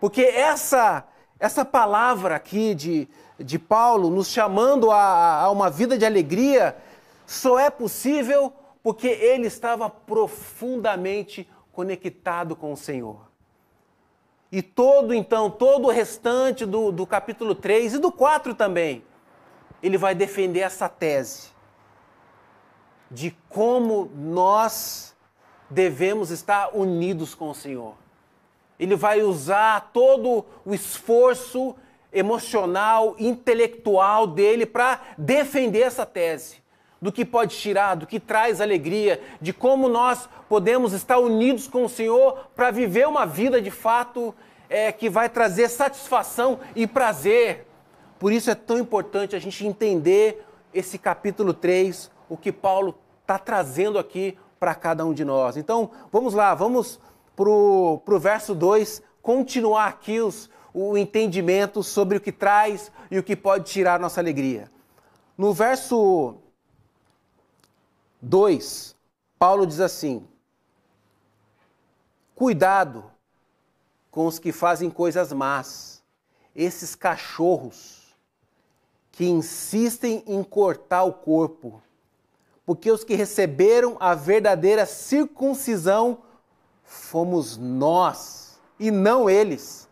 porque 0.00 0.22
essa, 0.22 1.06
essa 1.38 1.66
palavra 1.66 2.34
aqui 2.34 2.74
de, 2.74 3.06
de 3.38 3.58
Paulo 3.58 4.08
nos 4.08 4.28
chamando 4.28 4.90
a, 4.90 5.42
a 5.42 5.50
uma 5.50 5.68
vida 5.68 5.98
de 5.98 6.06
alegria 6.06 6.74
só 7.26 7.58
é 7.58 7.68
possível 7.68 8.50
porque 8.82 9.06
ele 9.06 9.48
estava 9.48 9.90
profundamente 9.90 11.46
conectado 11.70 12.56
com 12.56 12.72
o 12.72 12.76
Senhor. 12.76 13.27
E 14.50 14.62
todo, 14.62 15.12
então, 15.12 15.50
todo 15.50 15.86
o 15.88 15.90
restante 15.90 16.64
do, 16.64 16.90
do 16.90 17.06
capítulo 17.06 17.54
3 17.54 17.94
e 17.94 17.98
do 17.98 18.10
4 18.10 18.54
também, 18.54 19.04
ele 19.82 19.98
vai 19.98 20.14
defender 20.14 20.60
essa 20.60 20.88
tese 20.88 21.48
de 23.10 23.36
como 23.48 24.10
nós 24.14 25.14
devemos 25.68 26.30
estar 26.30 26.74
unidos 26.74 27.34
com 27.34 27.50
o 27.50 27.54
Senhor. 27.54 27.94
Ele 28.78 28.96
vai 28.96 29.22
usar 29.22 29.90
todo 29.92 30.44
o 30.64 30.72
esforço 30.72 31.74
emocional, 32.12 33.16
intelectual 33.18 34.26
dele 34.26 34.64
para 34.64 35.00
defender 35.18 35.80
essa 35.80 36.06
tese 36.06 36.62
do 37.00 37.12
que 37.12 37.24
pode 37.24 37.56
tirar, 37.56 37.94
do 37.94 38.06
que 38.06 38.18
traz 38.18 38.60
alegria, 38.60 39.20
de 39.40 39.52
como 39.52 39.88
nós 39.88 40.28
podemos 40.48 40.92
estar 40.92 41.18
unidos 41.18 41.68
com 41.68 41.84
o 41.84 41.88
Senhor 41.88 42.48
para 42.54 42.70
viver 42.70 43.06
uma 43.06 43.24
vida 43.24 43.62
de 43.62 43.70
fato 43.70 44.34
é, 44.68 44.90
que 44.90 45.08
vai 45.08 45.28
trazer 45.28 45.68
satisfação 45.68 46.58
e 46.74 46.86
prazer. 46.86 47.66
Por 48.18 48.32
isso 48.32 48.50
é 48.50 48.54
tão 48.54 48.78
importante 48.78 49.36
a 49.36 49.38
gente 49.38 49.66
entender 49.66 50.44
esse 50.74 50.98
capítulo 50.98 51.54
3, 51.54 52.10
o 52.28 52.36
que 52.36 52.52
Paulo 52.52 52.98
está 53.22 53.38
trazendo 53.38 53.98
aqui 53.98 54.36
para 54.58 54.74
cada 54.74 55.04
um 55.06 55.14
de 55.14 55.24
nós. 55.24 55.56
Então, 55.56 55.90
vamos 56.10 56.34
lá, 56.34 56.54
vamos 56.54 57.00
para 57.36 57.48
o 57.48 58.18
verso 58.20 58.54
2, 58.54 59.02
continuar 59.22 59.86
aqui 59.86 60.20
os, 60.20 60.50
o 60.74 60.98
entendimento 60.98 61.82
sobre 61.82 62.16
o 62.16 62.20
que 62.20 62.32
traz 62.32 62.90
e 63.10 63.18
o 63.18 63.22
que 63.22 63.36
pode 63.36 63.70
tirar 63.70 64.00
nossa 64.00 64.20
alegria. 64.20 64.70
No 65.36 65.52
verso 65.52 66.34
2, 68.20 68.96
Paulo 69.38 69.66
diz 69.66 69.80
assim: 69.80 70.26
Cuidado 72.34 73.04
com 74.10 74.26
os 74.26 74.38
que 74.38 74.52
fazem 74.52 74.90
coisas 74.90 75.32
más, 75.32 76.02
esses 76.54 76.94
cachorros 76.94 78.16
que 79.12 79.24
insistem 79.26 80.22
em 80.26 80.42
cortar 80.42 81.04
o 81.04 81.12
corpo, 81.12 81.82
porque 82.64 82.90
os 82.90 83.04
que 83.04 83.14
receberam 83.14 83.96
a 84.00 84.14
verdadeira 84.14 84.86
circuncisão 84.86 86.22
fomos 86.84 87.56
nós 87.56 88.58
e 88.78 88.90
não 88.90 89.28
eles. 89.28 89.88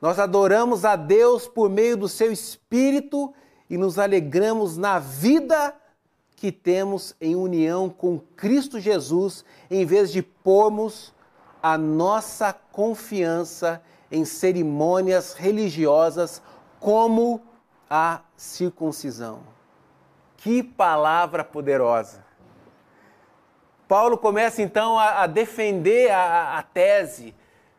Nós 0.00 0.18
adoramos 0.18 0.84
a 0.84 0.96
Deus 0.96 1.46
por 1.46 1.70
meio 1.70 1.96
do 1.96 2.08
seu 2.08 2.32
Espírito 2.32 3.32
e 3.70 3.76
nos 3.76 3.98
alegramos 3.98 4.76
na 4.76 4.98
vida 4.98 5.74
que 6.42 6.50
temos 6.50 7.14
em 7.20 7.36
união 7.36 7.88
com 7.88 8.18
Cristo 8.18 8.80
Jesus, 8.80 9.44
em 9.70 9.86
vez 9.86 10.10
de 10.10 10.20
pormos 10.20 11.14
a 11.62 11.78
nossa 11.78 12.52
confiança 12.52 13.80
em 14.10 14.24
cerimônias 14.24 15.34
religiosas 15.34 16.42
como 16.80 17.40
a 17.88 18.22
circuncisão. 18.36 19.44
Que 20.36 20.64
palavra 20.64 21.44
poderosa! 21.44 22.24
Paulo 23.86 24.18
começa 24.18 24.62
então 24.62 24.98
a, 24.98 25.22
a 25.22 25.26
defender 25.28 26.10
a, 26.10 26.58
a 26.58 26.62
tese 26.64 27.36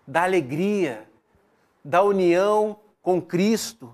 da 0.08 0.24
alegria, 0.24 1.05
da 1.84 2.01
união 2.01 2.79
com 3.01 3.22
Cristo. 3.22 3.93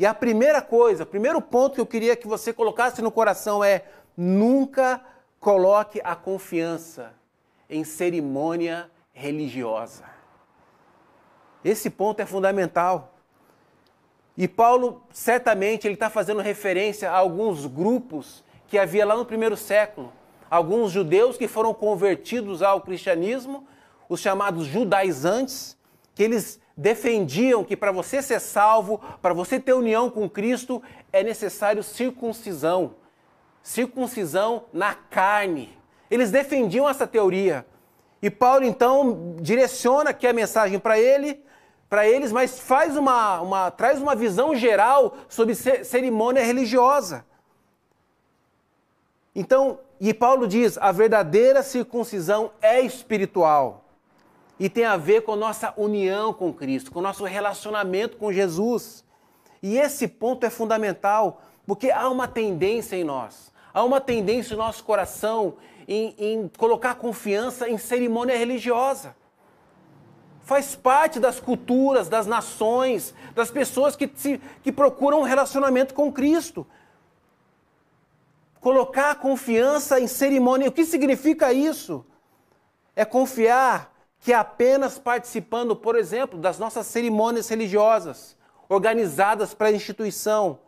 E 0.00 0.06
a 0.06 0.14
primeira 0.14 0.62
coisa, 0.62 1.02
o 1.02 1.06
primeiro 1.06 1.42
ponto 1.42 1.74
que 1.74 1.80
eu 1.82 1.84
queria 1.84 2.16
que 2.16 2.26
você 2.26 2.54
colocasse 2.54 3.02
no 3.02 3.10
coração 3.10 3.62
é: 3.62 3.84
Nunca 4.22 5.00
coloque 5.40 5.98
a 6.04 6.14
confiança 6.14 7.14
em 7.70 7.84
cerimônia 7.84 8.90
religiosa. 9.14 10.04
Esse 11.64 11.88
ponto 11.88 12.20
é 12.20 12.26
fundamental. 12.26 13.14
E 14.36 14.46
Paulo, 14.46 15.02
certamente, 15.10 15.86
ele 15.86 15.94
está 15.94 16.10
fazendo 16.10 16.42
referência 16.42 17.10
a 17.10 17.16
alguns 17.16 17.64
grupos 17.64 18.44
que 18.68 18.78
havia 18.78 19.06
lá 19.06 19.16
no 19.16 19.24
primeiro 19.24 19.56
século. 19.56 20.12
Alguns 20.50 20.92
judeus 20.92 21.38
que 21.38 21.48
foram 21.48 21.72
convertidos 21.72 22.60
ao 22.60 22.82
cristianismo, 22.82 23.66
os 24.06 24.20
chamados 24.20 24.66
judaizantes, 24.66 25.78
que 26.14 26.22
eles 26.22 26.60
defendiam 26.76 27.64
que 27.64 27.74
para 27.74 27.90
você 27.90 28.20
ser 28.20 28.38
salvo, 28.38 29.00
para 29.22 29.32
você 29.32 29.58
ter 29.58 29.72
união 29.72 30.10
com 30.10 30.28
Cristo, 30.28 30.82
é 31.10 31.24
necessário 31.24 31.82
circuncisão 31.82 32.99
circuncisão 33.62 34.64
na 34.72 34.94
carne. 34.94 35.76
Eles 36.10 36.30
defendiam 36.30 36.88
essa 36.88 37.06
teoria. 37.06 37.66
E 38.22 38.28
Paulo 38.28 38.64
então 38.64 39.36
direciona 39.40 40.10
aqui 40.10 40.26
a 40.26 40.32
mensagem 40.32 40.78
para 40.78 40.98
ele, 40.98 41.42
para 41.88 42.06
eles, 42.06 42.30
mas 42.30 42.60
faz 42.60 42.96
uma, 42.96 43.40
uma, 43.40 43.70
traz 43.70 44.00
uma 44.00 44.14
visão 44.14 44.54
geral 44.54 45.16
sobre 45.28 45.54
cerimônia 45.54 46.44
religiosa. 46.44 47.24
Então, 49.34 49.78
e 50.00 50.12
Paulo 50.12 50.46
diz: 50.46 50.76
a 50.78 50.92
verdadeira 50.92 51.62
circuncisão 51.62 52.52
é 52.60 52.80
espiritual. 52.80 53.84
e 54.58 54.68
tem 54.68 54.84
a 54.84 54.98
ver 54.98 55.22
com 55.22 55.32
a 55.32 55.36
nossa 55.36 55.72
união 55.74 56.34
com 56.34 56.52
Cristo, 56.52 56.92
com 56.92 57.00
nosso 57.00 57.24
relacionamento 57.24 58.18
com 58.18 58.30
Jesus. 58.30 59.02
E 59.62 59.78
esse 59.78 60.06
ponto 60.06 60.44
é 60.44 60.50
fundamental, 60.50 61.40
porque 61.66 61.90
há 61.90 62.06
uma 62.10 62.28
tendência 62.28 62.94
em 62.94 63.02
nós, 63.02 63.49
há 63.72 63.84
uma 63.84 64.00
tendência 64.00 64.56
no 64.56 64.62
nosso 64.62 64.84
coração 64.84 65.56
em, 65.86 66.14
em 66.18 66.48
colocar 66.56 66.94
confiança 66.94 67.68
em 67.68 67.78
cerimônia 67.78 68.36
religiosa. 68.36 69.16
Faz 70.42 70.74
parte 70.74 71.20
das 71.20 71.38
culturas, 71.38 72.08
das 72.08 72.26
nações, 72.26 73.14
das 73.34 73.50
pessoas 73.50 73.94
que, 73.94 74.10
se, 74.14 74.40
que 74.62 74.72
procuram 74.72 75.20
um 75.20 75.24
relacionamento 75.24 75.94
com 75.94 76.12
Cristo. 76.12 76.66
Colocar 78.60 79.14
confiança 79.16 80.00
em 80.00 80.06
cerimônia. 80.06 80.68
O 80.68 80.72
que 80.72 80.84
significa 80.84 81.52
isso? 81.52 82.04
É 82.94 83.04
confiar 83.04 83.92
que 84.20 84.32
apenas 84.32 84.98
participando, 84.98 85.74
por 85.74 85.96
exemplo, 85.96 86.38
das 86.38 86.58
nossas 86.58 86.86
cerimônias 86.86 87.48
religiosas, 87.48 88.36
organizadas 88.68 89.54
para 89.54 89.68
a 89.68 89.72
instituição, 89.72 90.58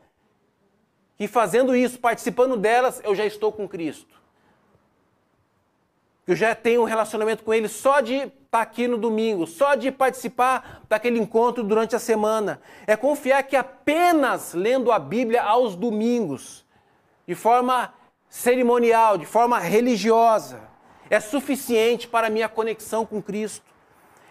que 1.22 1.28
fazendo 1.28 1.76
isso, 1.76 2.00
participando 2.00 2.56
delas, 2.56 3.00
eu 3.04 3.14
já 3.14 3.24
estou 3.24 3.52
com 3.52 3.68
Cristo. 3.68 4.20
Eu 6.26 6.34
já 6.34 6.52
tenho 6.52 6.82
um 6.82 6.84
relacionamento 6.84 7.44
com 7.44 7.54
Ele 7.54 7.68
só 7.68 8.00
de 8.00 8.14
estar 8.14 8.32
tá 8.50 8.60
aqui 8.60 8.88
no 8.88 8.98
domingo, 8.98 9.46
só 9.46 9.76
de 9.76 9.92
participar 9.92 10.82
daquele 10.88 11.20
encontro 11.20 11.62
durante 11.62 11.94
a 11.94 12.00
semana. 12.00 12.60
É 12.88 12.96
confiar 12.96 13.40
que 13.44 13.54
apenas 13.54 14.52
lendo 14.52 14.90
a 14.90 14.98
Bíblia 14.98 15.44
aos 15.44 15.76
domingos, 15.76 16.64
de 17.24 17.36
forma 17.36 17.94
cerimonial, 18.28 19.16
de 19.16 19.24
forma 19.24 19.60
religiosa, 19.60 20.60
é 21.08 21.20
suficiente 21.20 22.08
para 22.08 22.26
a 22.26 22.30
minha 22.30 22.48
conexão 22.48 23.06
com 23.06 23.22
Cristo. 23.22 23.64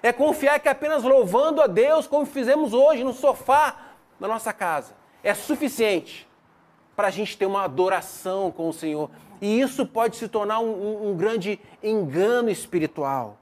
É 0.04 0.12
confiar 0.12 0.60
que 0.60 0.68
apenas 0.68 1.04
louvando 1.04 1.62
a 1.62 1.68
Deus, 1.68 2.06
como 2.06 2.26
fizemos 2.26 2.74
hoje 2.74 3.02
no 3.02 3.14
sofá 3.14 3.78
da 4.20 4.28
nossa 4.28 4.52
casa, 4.52 4.94
é 5.24 5.34
suficiente 5.34 6.30
para 6.96 7.08
a 7.08 7.12
gente 7.12 7.38
ter 7.38 7.46
uma 7.46 7.64
adoração 7.64 8.52
com 8.52 8.70
o 8.70 8.74
Senhor. 8.74 9.10
E 9.42 9.60
isso 9.60 9.86
pode 9.86 10.18
se 10.18 10.28
tornar 10.28 10.60
um, 10.60 11.10
um, 11.10 11.16
grande 11.16 11.60
engano 11.82 12.50
espiritual. 12.50 13.38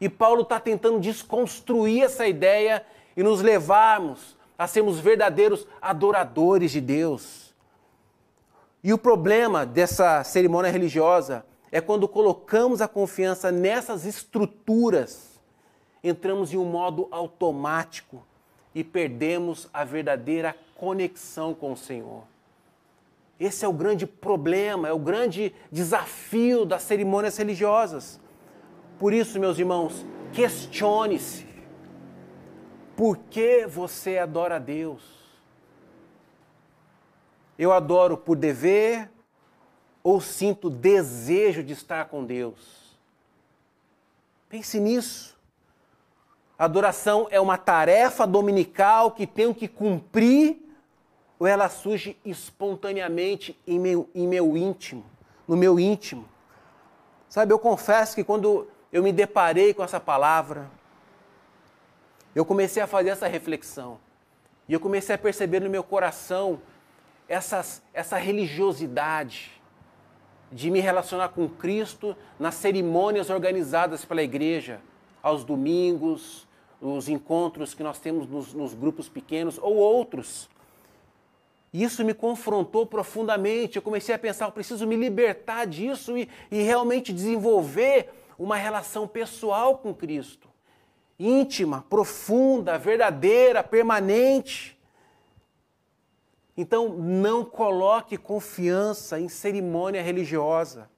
E 0.00 0.08
Paulo 0.08 0.42
está 0.42 0.58
tentando 0.58 0.98
desconstruir 0.98 2.02
essa 2.02 2.26
ideia 2.26 2.84
e 3.16 3.22
nos 3.22 3.40
levarmos 3.40 4.36
a 4.56 4.66
sermos 4.66 4.98
verdadeiros 4.98 5.66
adoradores 5.80 6.72
de 6.72 6.80
Deus. 6.80 7.54
E 8.82 8.92
o 8.92 8.98
problema 8.98 9.64
dessa 9.64 10.24
cerimônia 10.24 10.70
religiosa 10.70 11.44
é 11.70 11.80
quando 11.80 12.08
colocamos 12.08 12.80
a 12.80 12.88
confiança 12.88 13.52
nessas 13.52 14.04
estruturas, 14.04 15.40
entramos 16.02 16.52
em 16.52 16.56
um 16.56 16.64
modo 16.64 17.06
automático 17.10 18.24
e 18.74 18.82
perdemos 18.82 19.68
a 19.72 19.84
verdadeira 19.84 20.56
conexão 20.76 21.54
com 21.54 21.72
o 21.72 21.76
Senhor. 21.76 22.22
Esse 23.38 23.64
é 23.64 23.68
o 23.68 23.72
grande 23.72 24.06
problema, 24.06 24.88
é 24.88 24.92
o 24.92 24.98
grande 24.98 25.54
desafio 25.70 26.64
das 26.64 26.82
cerimônias 26.82 27.36
religiosas. 27.36 28.20
Por 28.98 29.12
isso, 29.12 29.38
meus 29.38 29.58
irmãos, 29.58 30.04
questione-se. 30.32 31.46
Por 32.96 33.16
que 33.16 33.64
você 33.66 34.18
adora 34.18 34.56
a 34.56 34.58
Deus? 34.58 35.02
Eu 37.56 37.72
adoro 37.72 38.16
por 38.16 38.36
dever, 38.36 39.08
ou 40.02 40.20
sinto 40.20 40.68
desejo 40.68 41.62
de 41.62 41.72
estar 41.74 42.06
com 42.06 42.24
Deus? 42.24 42.98
Pense 44.48 44.80
nisso. 44.80 45.38
Adoração 46.58 47.28
é 47.30 47.40
uma 47.40 47.56
tarefa 47.56 48.26
dominical 48.26 49.12
que 49.12 49.28
tenho 49.28 49.54
que 49.54 49.68
cumprir 49.68 50.67
ou 51.38 51.46
ela 51.46 51.68
surge 51.68 52.16
espontaneamente 52.24 53.58
em 53.66 53.78
meu, 53.78 54.08
em 54.14 54.26
meu 54.26 54.56
íntimo, 54.56 55.04
no 55.46 55.56
meu 55.56 55.78
íntimo? 55.78 56.28
Sabe, 57.28 57.52
eu 57.52 57.58
confesso 57.58 58.14
que 58.14 58.24
quando 58.24 58.66
eu 58.92 59.02
me 59.02 59.12
deparei 59.12 59.74
com 59.74 59.84
essa 59.84 60.00
palavra, 60.00 60.70
eu 62.34 62.44
comecei 62.44 62.82
a 62.82 62.86
fazer 62.86 63.10
essa 63.10 63.26
reflexão. 63.26 63.98
E 64.68 64.72
eu 64.72 64.80
comecei 64.80 65.14
a 65.14 65.18
perceber 65.18 65.60
no 65.60 65.70
meu 65.70 65.82
coração 65.82 66.60
essas, 67.28 67.82
essa 67.92 68.16
religiosidade, 68.16 69.52
de 70.50 70.70
me 70.70 70.80
relacionar 70.80 71.28
com 71.28 71.48
Cristo 71.48 72.16
nas 72.38 72.54
cerimônias 72.54 73.28
organizadas 73.28 74.04
pela 74.04 74.22
igreja, 74.22 74.80
aos 75.22 75.44
domingos, 75.44 76.46
os 76.80 77.08
encontros 77.08 77.74
que 77.74 77.82
nós 77.82 77.98
temos 77.98 78.26
nos, 78.26 78.54
nos 78.54 78.72
grupos 78.72 79.08
pequenos 79.08 79.58
ou 79.58 79.74
outros. 79.76 80.48
Isso 81.72 82.04
me 82.04 82.14
confrontou 82.14 82.86
profundamente. 82.86 83.76
Eu 83.76 83.82
comecei 83.82 84.14
a 84.14 84.18
pensar, 84.18 84.46
eu 84.46 84.52
preciso 84.52 84.86
me 84.86 84.96
libertar 84.96 85.66
disso 85.66 86.16
e, 86.16 86.28
e 86.50 86.62
realmente 86.62 87.12
desenvolver 87.12 88.10
uma 88.38 88.56
relação 88.56 89.06
pessoal 89.06 89.78
com 89.78 89.94
Cristo. 89.94 90.48
Íntima, 91.18 91.84
profunda, 91.90 92.78
verdadeira, 92.78 93.62
permanente. 93.62 94.78
Então, 96.56 96.88
não 96.88 97.44
coloque 97.44 98.16
confiança 98.16 99.20
em 99.20 99.28
cerimônia 99.28 100.02
religiosa. 100.02 100.88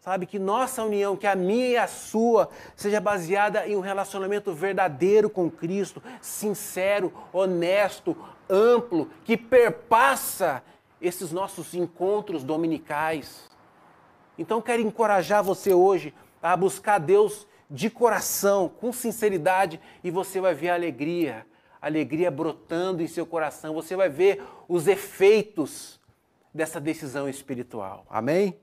Sabe, 0.00 0.26
que 0.26 0.38
nossa 0.38 0.84
união, 0.84 1.16
que 1.16 1.26
a 1.26 1.34
minha 1.34 1.66
e 1.66 1.76
a 1.76 1.86
sua, 1.86 2.48
seja 2.76 3.00
baseada 3.00 3.66
em 3.66 3.76
um 3.76 3.80
relacionamento 3.80 4.52
verdadeiro 4.52 5.28
com 5.28 5.50
Cristo, 5.50 6.02
sincero, 6.22 7.12
honesto, 7.32 8.16
amplo, 8.48 9.10
que 9.24 9.36
perpassa 9.36 10.62
esses 11.00 11.32
nossos 11.32 11.74
encontros 11.74 12.42
dominicais. 12.42 13.48
Então, 14.36 14.60
quero 14.60 14.82
encorajar 14.82 15.42
você 15.42 15.72
hoje 15.72 16.14
a 16.42 16.56
buscar 16.56 16.98
Deus 16.98 17.46
de 17.70 17.90
coração, 17.90 18.68
com 18.68 18.92
sinceridade, 18.92 19.80
e 20.02 20.10
você 20.10 20.40
vai 20.40 20.54
ver 20.54 20.70
a 20.70 20.74
alegria 20.74 21.46
alegria 21.80 22.30
brotando 22.30 23.02
em 23.02 23.06
seu 23.06 23.24
coração, 23.24 23.74
você 23.74 23.96
vai 23.96 24.08
ver 24.08 24.42
os 24.68 24.86
efeitos 24.86 26.00
dessa 26.52 26.80
decisão 26.80 27.28
espiritual. 27.28 28.04
Amém? 28.10 28.58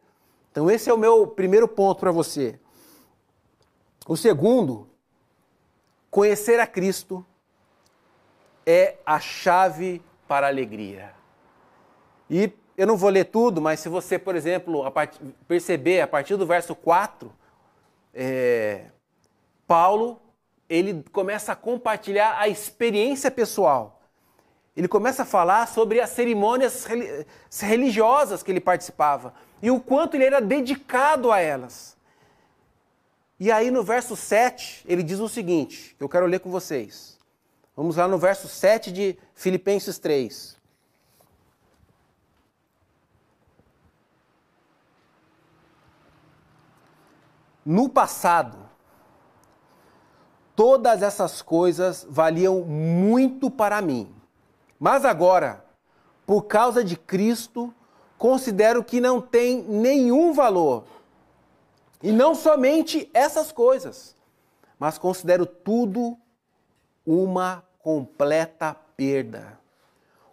Então, 0.52 0.70
esse 0.70 0.90
é 0.90 0.94
o 0.94 0.98
meu 0.98 1.28
primeiro 1.28 1.68
ponto 1.68 2.00
para 2.00 2.12
você. 2.12 2.60
O 4.08 4.16
segundo, 4.16 4.90
conhecer 6.12 6.60
a 6.60 6.68
Cristo 6.68 7.26
é 8.66 8.96
a 9.06 9.20
chave 9.20 10.02
para 10.28 10.48
a 10.48 10.50
alegria. 10.50 11.14
E 12.30 12.52
eu 12.78 12.88
não 12.88 12.98
vou 12.98 13.10
ler 13.10 13.26
tudo, 13.26 13.62
mas 13.62 13.80
se 13.80 13.90
você, 13.90 14.18
por 14.18 14.36
exemplo, 14.36 14.86
a 14.86 14.92
part... 14.92 15.20
perceber 15.48 16.02
a 16.02 16.08
partir 16.08 16.36
do 16.36 16.46
verso 16.46 16.76
4, 16.76 17.32
é... 18.14 18.86
Paulo 19.68 20.22
ele 20.70 21.04
começa 21.12 21.52
a 21.52 21.56
compartilhar 21.56 22.40
a 22.40 22.48
experiência 22.48 23.30
pessoal. 23.30 24.02
Ele 24.76 24.88
começa 24.88 25.24
a 25.24 25.26
falar 25.26 25.68
sobre 25.68 26.02
as 26.02 26.10
cerimônias 26.10 26.86
religiosas 27.62 28.44
que 28.44 28.52
ele 28.52 28.60
participava 28.60 29.34
e 29.62 29.72
o 29.72 29.80
quanto 29.80 30.16
ele 30.16 30.26
era 30.26 30.42
dedicado 30.42 31.32
a 31.32 31.40
elas. 31.40 31.96
E 33.40 33.52
aí 33.52 33.72
no 33.72 33.84
verso 33.84 34.16
7, 34.16 34.84
ele 34.88 35.04
diz 35.04 35.20
o 35.20 35.30
seguinte, 35.30 35.96
que 35.98 36.04
eu 36.04 36.10
quero 36.10 36.26
ler 36.26 36.40
com 36.40 36.50
vocês. 36.50 37.15
Vamos 37.76 37.98
lá 37.98 38.08
no 38.08 38.18
verso 38.18 38.48
7 38.48 38.92
de 38.92 39.18
Filipenses 39.34 40.00
3. 40.00 40.56
No 47.66 47.90
passado, 47.90 48.58
todas 50.56 51.02
essas 51.02 51.42
coisas 51.42 52.06
valiam 52.10 52.62
muito 52.62 53.52
para 53.52 53.82
mim. 53.82 54.16
Mas 54.80 55.04
agora, 55.04 55.66
por 56.26 56.44
causa 56.44 56.84
de 56.84 56.96
Cristo, 56.96 57.74
considero 58.18 58.84
que 58.84 59.02
não 59.02 59.20
tem 59.20 59.64
nenhum 59.64 60.32
valor. 60.32 60.86
E 62.02 62.12
não 62.12 62.36
somente 62.36 63.10
essas 63.14 63.52
coisas, 63.52 64.16
mas 64.78 64.98
considero 64.98 65.46
tudo 65.46 66.18
uma 67.06 67.64
completa 67.80 68.76
perda, 68.96 69.60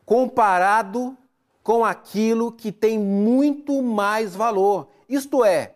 comparado 0.07 1.17
com 1.63 1.85
aquilo 1.85 2.51
que 2.51 2.73
tem 2.73 2.99
muito 2.99 3.83
mais 3.83 4.35
valor, 4.35 4.89
isto 5.09 5.45
é, 5.45 5.75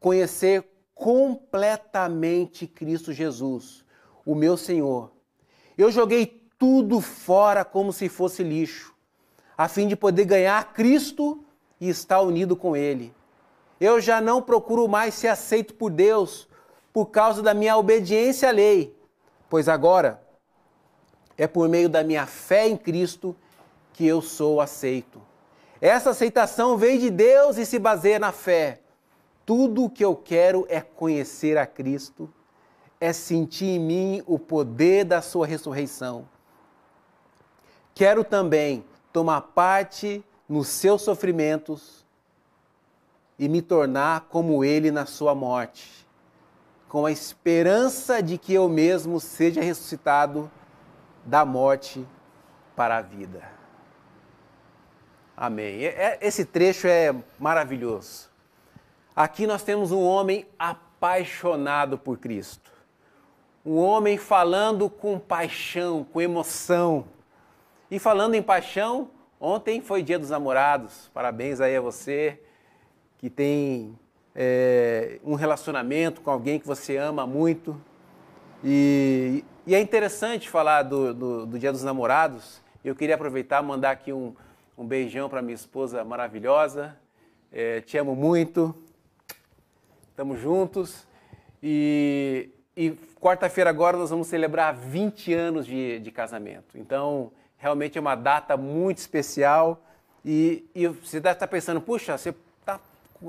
conhecer 0.00 0.64
completamente 0.94 2.66
Cristo 2.66 3.12
Jesus, 3.12 3.84
o 4.24 4.34
meu 4.34 4.56
Senhor. 4.56 5.12
Eu 5.76 5.92
joguei 5.92 6.42
tudo 6.58 7.00
fora 7.00 7.64
como 7.64 7.92
se 7.92 8.08
fosse 8.08 8.42
lixo, 8.42 8.92
a 9.56 9.68
fim 9.68 9.86
de 9.86 9.94
poder 9.94 10.24
ganhar 10.24 10.72
Cristo 10.72 11.44
e 11.80 11.88
estar 11.88 12.20
unido 12.20 12.56
com 12.56 12.76
Ele. 12.76 13.14
Eu 13.80 14.00
já 14.00 14.20
não 14.20 14.42
procuro 14.42 14.88
mais 14.88 15.14
ser 15.14 15.28
aceito 15.28 15.74
por 15.74 15.90
Deus 15.90 16.48
por 16.92 17.06
causa 17.06 17.42
da 17.42 17.54
minha 17.54 17.76
obediência 17.76 18.48
à 18.48 18.52
lei, 18.52 18.97
pois 19.48 19.68
agora 19.68 20.22
é 21.36 21.46
por 21.46 21.68
meio 21.68 21.88
da 21.88 22.02
minha 22.02 22.26
fé 22.26 22.68
em 22.68 22.76
Cristo 22.76 23.34
que 23.92 24.06
eu 24.06 24.20
sou 24.20 24.60
aceito. 24.60 25.20
Essa 25.80 26.10
aceitação 26.10 26.76
vem 26.76 26.98
de 26.98 27.10
Deus 27.10 27.56
e 27.56 27.64
se 27.64 27.78
baseia 27.78 28.18
na 28.18 28.32
fé. 28.32 28.80
Tudo 29.46 29.84
o 29.84 29.90
que 29.90 30.04
eu 30.04 30.14
quero 30.14 30.66
é 30.68 30.80
conhecer 30.80 31.56
a 31.56 31.66
Cristo, 31.66 32.32
é 33.00 33.12
sentir 33.12 33.66
em 33.66 33.78
mim 33.78 34.22
o 34.26 34.38
poder 34.38 35.04
da 35.04 35.22
Sua 35.22 35.46
ressurreição. 35.46 36.28
Quero 37.94 38.24
também 38.24 38.84
tomar 39.12 39.40
parte 39.40 40.24
nos 40.48 40.68
seus 40.68 41.02
sofrimentos 41.02 42.04
e 43.38 43.48
me 43.48 43.62
tornar 43.62 44.22
como 44.28 44.64
Ele 44.64 44.90
na 44.90 45.06
Sua 45.06 45.34
morte, 45.34 46.06
com 46.88 47.04
a 47.04 47.12
esperança 47.12 48.22
de 48.22 48.38
que 48.38 48.54
eu 48.54 48.68
mesmo 48.68 49.20
seja 49.20 49.60
ressuscitado 49.60 50.50
da 51.24 51.44
morte 51.44 52.06
para 52.74 52.96
a 52.96 53.02
vida. 53.02 53.42
Amém. 55.36 55.80
Esse 56.20 56.44
trecho 56.44 56.88
é 56.88 57.14
maravilhoso. 57.38 58.28
Aqui 59.14 59.46
nós 59.46 59.62
temos 59.62 59.92
um 59.92 60.02
homem 60.02 60.46
apaixonado 60.58 61.98
por 61.98 62.18
Cristo. 62.18 62.72
Um 63.64 63.76
homem 63.76 64.16
falando 64.16 64.88
com 64.88 65.18
paixão, 65.18 66.04
com 66.04 66.20
emoção. 66.20 67.04
E 67.90 67.98
falando 67.98 68.34
em 68.34 68.42
paixão, 68.42 69.10
ontem 69.38 69.80
foi 69.80 70.02
Dia 70.02 70.18
dos 70.18 70.30
Namorados. 70.30 71.10
Parabéns 71.12 71.60
aí 71.60 71.76
a 71.76 71.80
você 71.80 72.40
que 73.18 73.28
tem 73.28 73.98
é, 74.34 75.18
um 75.24 75.34
relacionamento 75.34 76.20
com 76.20 76.30
alguém 76.30 76.58
que 76.58 76.66
você 76.66 76.96
ama 76.96 77.26
muito. 77.26 77.80
E, 78.62 79.44
e 79.66 79.74
é 79.74 79.80
interessante 79.80 80.48
falar 80.48 80.82
do, 80.82 81.14
do, 81.14 81.46
do, 81.46 81.58
Dia 81.58 81.72
dos 81.72 81.82
Namorados. 81.82 82.62
Eu 82.84 82.94
queria 82.94 83.14
aproveitar 83.14 83.62
mandar 83.62 83.90
aqui 83.90 84.12
um, 84.12 84.34
um 84.76 84.86
beijão 84.86 85.28
para 85.28 85.42
minha 85.42 85.54
esposa 85.54 86.04
maravilhosa. 86.04 86.96
É, 87.52 87.80
te 87.80 87.96
amo 87.98 88.14
muito. 88.14 88.74
Estamos 90.10 90.40
juntos. 90.40 91.06
E, 91.62 92.50
e 92.76 92.90
quarta-feira 93.20 93.70
agora 93.70 93.96
nós 93.96 94.10
vamos 94.10 94.26
celebrar 94.26 94.74
20 94.74 95.34
anos 95.34 95.66
de, 95.66 95.98
de 95.98 96.10
casamento. 96.10 96.76
Então, 96.76 97.32
realmente 97.56 97.98
é 97.98 98.00
uma 98.00 98.14
data 98.14 98.56
muito 98.56 98.98
especial. 98.98 99.82
E, 100.24 100.68
e 100.74 100.86
você 100.86 101.20
deve 101.20 101.34
estar 101.34 101.46
pensando, 101.46 101.80
puxa, 101.80 102.16
você 102.16 102.34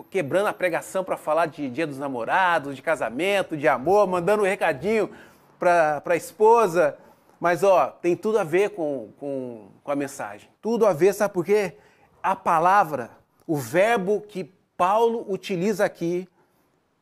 quebrando 0.10 0.48
a 0.48 0.54
pregação 0.54 1.04
para 1.04 1.18
falar 1.18 1.48
de 1.48 1.70
Dia 1.70 1.88
dos 1.88 1.98
Namorados, 1.98 2.76
de 2.76 2.82
casamento, 2.82 3.58
de 3.58 3.68
amor, 3.68 4.08
mandando 4.08 4.44
um 4.44 4.46
recadinho 4.46 5.10
para 5.58 6.02
a 6.06 6.16
esposa. 6.16 6.98
Mas, 7.40 7.64
ó, 7.64 7.88
tem 7.88 8.16
tudo 8.16 8.38
a 8.38 8.44
ver 8.44 8.72
com, 8.72 9.12
com, 9.20 9.70
com 9.84 9.92
a 9.92 9.96
mensagem. 9.96 10.50
Tudo 10.62 10.86
a 10.86 10.94
ver, 10.94 11.14
sabe 11.14 11.34
por 11.34 11.46
quê? 11.46 11.78
A 12.22 12.36
palavra, 12.36 13.12
o 13.48 13.56
verbo 13.56 14.22
que 14.22 14.44
Paulo 14.76 15.26
utiliza 15.28 15.86
aqui 15.86 16.28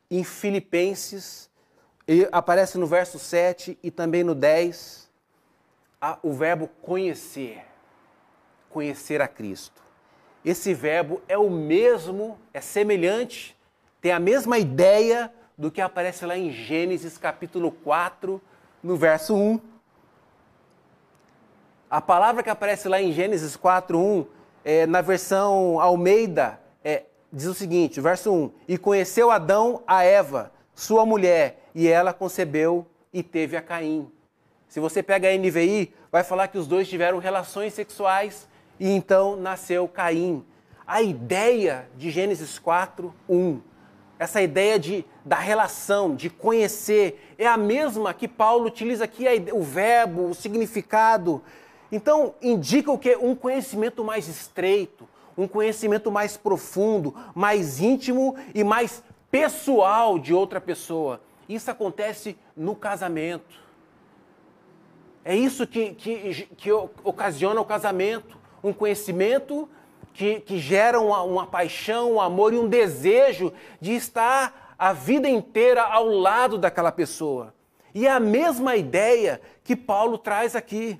em 0.10 0.24
Filipenses, 0.24 1.50
aparece 2.32 2.78
no 2.78 2.88
verso 2.88 3.20
7 3.20 3.78
e 3.84 3.92
também 3.92 4.24
no 4.24 4.34
10, 4.34 5.10
o 6.24 6.32
verbo 6.34 6.68
conhecer. 6.82 7.66
Conhecer 8.70 9.22
a 9.22 9.28
Cristo. 9.28 9.87
Esse 10.48 10.74
verbo 10.74 11.22
é 11.28 11.38
o 11.38 11.50
mesmo, 11.50 12.40
é 12.54 12.62
semelhante, 12.62 13.54
tem 14.00 14.14
a 14.14 14.20
mesma 14.20 14.58
ideia 14.58 15.30
do 15.58 15.70
que 15.70 15.82
aparece 15.82 16.26
lá 16.26 16.38
em 16.38 16.54
Gênesis 16.54 17.18
capítulo 17.18 17.70
4, 17.70 18.42
no 18.82 18.96
verso 18.96 19.36
1. 19.36 19.60
A 21.90 22.00
palavra 22.00 22.42
que 22.42 22.50
aparece 22.50 22.88
lá 22.88 23.02
em 23.02 23.12
Gênesis 23.12 23.58
4, 23.58 24.00
1, 24.00 24.26
é, 24.64 24.86
na 24.86 25.02
versão 25.02 25.82
Almeida, 25.82 26.58
é, 26.82 27.04
diz 27.30 27.48
o 27.48 27.54
seguinte, 27.54 28.00
verso 28.00 28.32
1: 28.32 28.52
E 28.70 28.78
conheceu 28.78 29.30
Adão 29.30 29.84
a 29.86 30.06
Eva, 30.06 30.54
sua 30.74 31.06
mulher, 31.06 31.62
e 31.76 31.90
ela 31.90 32.14
concebeu 32.14 32.88
e 33.12 33.22
teve 33.22 33.58
a 33.58 33.62
Caim. 33.62 34.10
Se 34.70 34.80
você 34.80 35.04
pega 35.04 35.28
a 35.28 35.38
NVI, 35.38 35.94
vai 36.10 36.24
falar 36.24 36.48
que 36.48 36.58
os 36.58 36.68
dois 36.68 36.88
tiveram 36.88 37.18
relações 37.18 37.74
sexuais 37.74 38.48
e 38.80 38.90
então 38.90 39.36
nasceu 39.36 39.88
Caim. 39.88 40.44
A 40.86 41.02
ideia 41.02 41.88
de 41.98 42.10
Gênesis 42.10 42.58
4, 42.60 43.14
1 43.28 43.60
essa 44.20 44.42
ideia 44.42 44.80
de, 44.80 45.06
da 45.24 45.36
relação, 45.36 46.16
de 46.16 46.30
conhecer, 46.30 47.34
é 47.38 47.46
a 47.46 47.58
mesma 47.58 48.14
que 48.14 48.28
Paulo 48.28 48.66
utiliza 48.66 49.04
aqui, 49.04 49.26
o 49.54 49.62
verbo, 49.62 50.30
o 50.30 50.34
significado. 50.34 51.42
Então, 51.92 52.34
indica 52.42 52.92
o 52.92 52.98
que? 52.98 53.16
Um 53.16 53.36
conhecimento 53.36 54.04
mais 54.04 54.28
estreito, 54.28 55.08
um 55.38 55.48
conhecimento 55.48 56.12
mais 56.12 56.36
profundo, 56.36 57.14
mais 57.36 57.80
íntimo 57.80 58.36
e 58.56 58.64
mais 58.64 59.04
pessoal 59.30 60.18
de 60.18 60.34
outra 60.34 60.60
pessoa. 60.60 61.22
Isso 61.48 61.70
acontece 61.70 62.36
no 62.56 62.76
casamento. 62.76 63.68
É 65.24 65.36
isso 65.36 65.68
que, 65.68 65.94
que, 65.94 66.48
que 66.58 66.72
ocasiona 66.72 67.62
o 67.62 67.66
casamento. 67.66 68.37
Um 68.64 68.74
conhecimento 68.74 69.70
que, 70.14 70.40
que 70.40 70.58
gera 70.58 71.00
uma, 71.00 71.22
uma 71.22 71.48
paixão, 71.48 72.14
um 72.14 72.22
amor 72.22 72.54
e 72.54 72.58
um 72.58 72.68
desejo 72.68 73.54
de 73.80 73.94
estar 73.94 74.76
a 74.78 74.94
vida 74.94 75.30
inteira 75.30 75.84
ao 75.84 76.08
lado 76.08 76.58
daquela 76.58 76.92
pessoa. 76.92 77.54
E 77.94 78.06
é 78.06 78.12
a 78.12 78.20
mesma 78.20 78.76
ideia 78.76 79.42
que 79.64 79.76
Paulo 79.76 80.18
traz 80.18 80.56
aqui. 80.56 81.00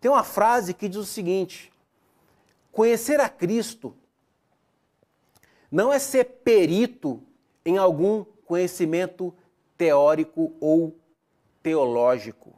Tem 0.00 0.10
uma 0.10 0.24
frase 0.24 0.74
que 0.74 0.88
diz 0.88 0.98
o 0.98 1.04
seguinte: 1.04 1.72
conhecer 2.70 3.20
a 3.20 3.28
Cristo 3.28 3.94
não 5.70 5.92
é 5.92 5.98
ser 5.98 6.24
perito 6.24 7.22
em 7.64 7.78
algum 7.78 8.24
conhecimento 8.44 9.34
teórico 9.76 10.52
ou 10.60 10.96
teológico. 11.62 12.54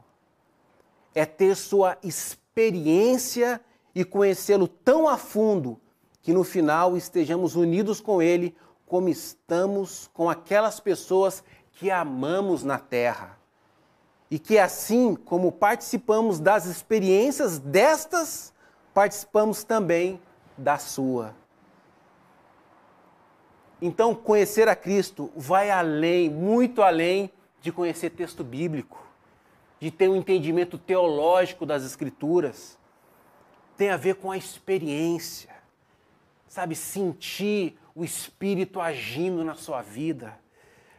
É 1.15 1.25
ter 1.25 1.55
sua 1.55 1.97
experiência 2.03 3.59
e 3.93 4.03
conhecê-lo 4.05 4.67
tão 4.67 5.07
a 5.07 5.17
fundo 5.17 5.79
que 6.21 6.33
no 6.33 6.43
final 6.43 6.95
estejamos 6.95 7.55
unidos 7.55 7.99
com 8.01 8.21
Ele, 8.21 8.55
como 8.85 9.09
estamos 9.09 10.09
com 10.13 10.29
aquelas 10.29 10.79
pessoas 10.79 11.43
que 11.73 11.89
amamos 11.89 12.63
na 12.63 12.77
terra. 12.77 13.37
E 14.29 14.37
que 14.37 14.59
assim 14.59 15.15
como 15.15 15.51
participamos 15.51 16.39
das 16.39 16.65
experiências 16.65 17.57
destas, 17.57 18.53
participamos 18.93 19.63
também 19.63 20.19
da 20.57 20.77
sua. 20.77 21.33
Então, 23.81 24.13
conhecer 24.13 24.67
a 24.67 24.75
Cristo 24.75 25.31
vai 25.35 25.71
além, 25.71 26.29
muito 26.29 26.81
além 26.81 27.31
de 27.61 27.71
conhecer 27.71 28.09
texto 28.09 28.43
bíblico, 28.43 29.01
de 29.79 29.89
ter 29.89 30.09
um 30.09 30.15
entendimento 30.15 30.77
teológico 30.77 31.65
das 31.65 31.83
Escrituras. 31.85 32.77
Tem 33.79 33.91
a 33.91 33.95
ver 33.95 34.15
com 34.15 34.29
a 34.29 34.35
experiência. 34.35 35.49
Sabe, 36.49 36.75
sentir 36.75 37.79
o 37.95 38.03
Espírito 38.03 38.81
agindo 38.81 39.41
na 39.41 39.55
sua 39.55 39.81
vida, 39.81 40.37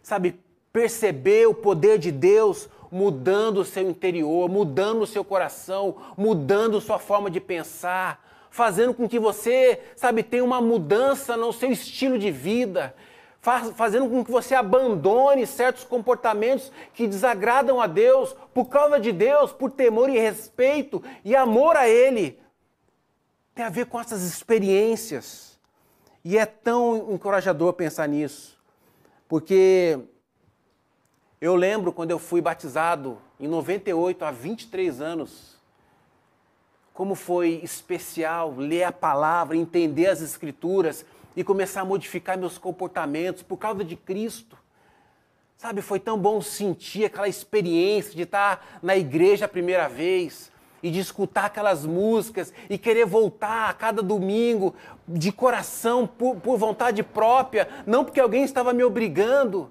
sabe, 0.02 0.40
perceber 0.72 1.46
o 1.46 1.52
poder 1.52 1.98
de 1.98 2.10
Deus 2.10 2.70
mudando 2.90 3.58
o 3.58 3.64
seu 3.66 3.82
interior, 3.90 4.48
mudando 4.48 5.02
o 5.02 5.06
seu 5.06 5.22
coração, 5.22 5.94
mudando 6.16 6.80
sua 6.80 6.98
forma 6.98 7.30
de 7.30 7.38
pensar, 7.38 8.48
fazendo 8.48 8.94
com 8.94 9.06
que 9.06 9.18
você, 9.18 9.78
sabe, 9.94 10.22
tenha 10.22 10.42
uma 10.42 10.62
mudança 10.62 11.36
no 11.36 11.52
seu 11.52 11.70
estilo 11.70 12.18
de 12.18 12.30
vida, 12.30 12.94
fazendo 13.76 14.08
com 14.08 14.24
que 14.24 14.30
você 14.30 14.54
abandone 14.54 15.46
certos 15.46 15.84
comportamentos 15.84 16.72
que 16.94 17.06
desagradam 17.06 17.78
a 17.78 17.86
Deus 17.86 18.34
por 18.54 18.70
causa 18.70 18.98
de 18.98 19.12
Deus, 19.12 19.52
por 19.52 19.70
temor 19.70 20.08
e 20.08 20.18
respeito 20.18 21.02
e 21.22 21.36
amor 21.36 21.76
a 21.76 21.86
Ele 21.86 22.40
tem 23.60 23.66
a 23.66 23.68
ver 23.68 23.84
com 23.84 24.00
essas 24.00 24.22
experiências. 24.22 25.58
E 26.24 26.38
é 26.38 26.46
tão 26.46 27.12
encorajador 27.12 27.74
pensar 27.74 28.08
nisso, 28.08 28.58
porque 29.28 30.00
eu 31.38 31.54
lembro 31.54 31.92
quando 31.92 32.10
eu 32.10 32.18
fui 32.18 32.40
batizado 32.40 33.18
em 33.38 33.46
98, 33.46 34.24
há 34.24 34.30
23 34.30 35.02
anos, 35.02 35.58
como 36.94 37.14
foi 37.14 37.60
especial 37.62 38.54
ler 38.56 38.84
a 38.84 38.92
palavra, 38.92 39.54
entender 39.54 40.06
as 40.06 40.22
escrituras 40.22 41.04
e 41.36 41.44
começar 41.44 41.82
a 41.82 41.84
modificar 41.84 42.38
meus 42.38 42.56
comportamentos 42.56 43.42
por 43.42 43.58
causa 43.58 43.84
de 43.84 43.94
Cristo. 43.94 44.56
Sabe, 45.58 45.82
foi 45.82 46.00
tão 46.00 46.18
bom 46.18 46.40
sentir 46.40 47.04
aquela 47.04 47.28
experiência 47.28 48.14
de 48.14 48.22
estar 48.22 48.80
na 48.82 48.96
igreja 48.96 49.44
a 49.44 49.48
primeira 49.48 49.86
vez, 49.86 50.50
e 50.82 50.90
de 50.90 50.98
escutar 50.98 51.46
aquelas 51.46 51.84
músicas 51.84 52.52
e 52.68 52.78
querer 52.78 53.04
voltar 53.04 53.68
a 53.68 53.74
cada 53.74 54.02
domingo 54.02 54.74
de 55.06 55.30
coração, 55.30 56.06
por, 56.06 56.36
por 56.36 56.56
vontade 56.56 57.02
própria, 57.02 57.68
não 57.86 58.04
porque 58.04 58.20
alguém 58.20 58.44
estava 58.44 58.72
me 58.72 58.84
obrigando. 58.84 59.70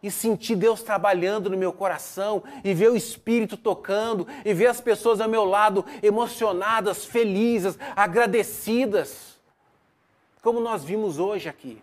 e 0.00 0.12
sentir 0.12 0.54
Deus 0.54 0.80
trabalhando 0.80 1.50
no 1.50 1.56
meu 1.56 1.72
coração, 1.72 2.42
e 2.62 2.72
ver 2.72 2.88
o 2.88 2.96
Espírito 2.96 3.56
tocando, 3.56 4.28
e 4.44 4.54
ver 4.54 4.68
as 4.68 4.80
pessoas 4.80 5.20
ao 5.20 5.28
meu 5.28 5.44
lado 5.44 5.84
emocionadas, 6.02 7.04
felizes, 7.04 7.76
agradecidas. 7.96 9.40
Como 10.40 10.60
nós 10.60 10.84
vimos 10.84 11.18
hoje 11.18 11.48
aqui. 11.48 11.82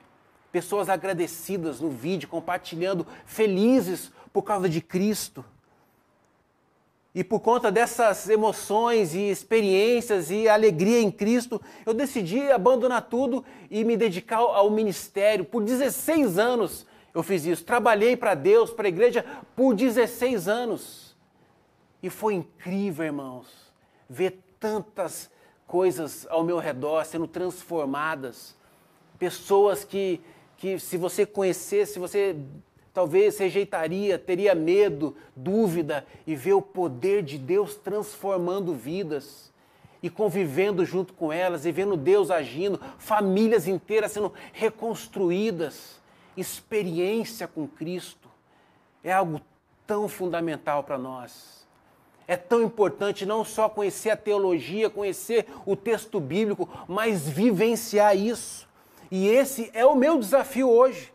Pessoas 0.49 0.88
agradecidas 0.88 1.81
no 1.81 1.89
vídeo, 1.89 2.29
compartilhando, 2.29 3.05
felizes 3.25 4.13
por 4.31 4.43
causa 4.43 4.69
de 4.69 4.79
Cristo. 4.79 5.43
E 7.15 7.23
por 7.23 7.39
conta 7.39 7.71
dessas 7.71 8.28
emoções 8.28 9.15
e 9.15 9.30
experiências 9.30 10.30
e 10.30 10.49
alegria 10.49 10.99
em 10.99 11.10
Cristo, 11.10 11.62
eu 11.86 11.93
decidi 11.93 12.41
abandonar 12.51 13.04
tudo 13.04 13.45
e 13.71 13.86
me 13.86 13.95
dedicar 13.95 14.39
ao 14.39 14.69
ministério. 14.69 15.45
Por 15.45 15.63
16 15.63 16.38
anos 16.38 16.86
eu 17.13 17.23
fiz 17.23 17.45
isso. 17.45 17.63
Trabalhei 17.63 18.17
para 18.17 18.36
Deus, 18.36 18.69
para 18.69 18.88
a 18.88 18.89
igreja, 18.89 19.25
por 19.56 19.73
16 19.73 20.49
anos. 20.49 21.15
E 22.04 22.10
foi 22.10 22.34
incrível, 22.34 23.06
irmãos, 23.06 23.47
ver 24.10 24.43
tantas 24.60 25.32
coisas 25.65 26.28
ao 26.30 26.43
meu 26.43 26.60
redor 26.60 27.06
sendo 27.06 27.28
transformadas. 27.30 28.58
Pessoas 29.17 29.86
que, 29.86 30.19
que 30.58 30.78
se 30.78 30.97
você 30.97 31.25
conhecesse, 31.25 31.97
você 31.97 32.36
talvez 32.95 33.38
rejeitaria, 33.38 34.17
teria 34.17 34.55
medo, 34.55 35.15
dúvida, 35.36 36.08
e 36.25 36.34
ver 36.34 36.53
o 36.53 36.62
poder 36.62 37.21
de 37.21 37.38
Deus 37.38 37.75
transformando 37.75 38.73
vidas 38.73 39.53
e 40.01 40.10
convivendo 40.10 40.86
junto 40.86 41.13
com 41.13 41.31
elas, 41.31 41.65
e 41.65 41.71
vendo 41.71 41.97
Deus 41.97 42.31
agindo, 42.31 42.79
famílias 42.97 43.67
inteiras 43.67 44.13
sendo 44.13 44.31
reconstruídas 44.53 45.99
experiência 46.38 47.47
com 47.47 47.67
Cristo 47.67 48.29
é 49.03 49.12
algo 49.12 49.41
tão 49.86 50.08
fundamental 50.08 50.84
para 50.84 50.97
nós. 50.97 51.65
É 52.27 52.36
tão 52.36 52.62
importante 52.63 53.25
não 53.25 53.45
só 53.45 53.69
conhecer 53.69 54.10
a 54.10 54.17
teologia, 54.17 54.89
conhecer 54.89 55.45
o 55.65 55.75
texto 55.75 56.19
bíblico, 56.19 56.67
mas 56.88 57.27
vivenciar 57.27 58.17
isso. 58.17 58.67
E 59.12 59.27
esse 59.27 59.69
é 59.73 59.86
o 59.86 59.95
meu 59.95 60.17
desafio 60.17 60.69
hoje. 60.69 61.13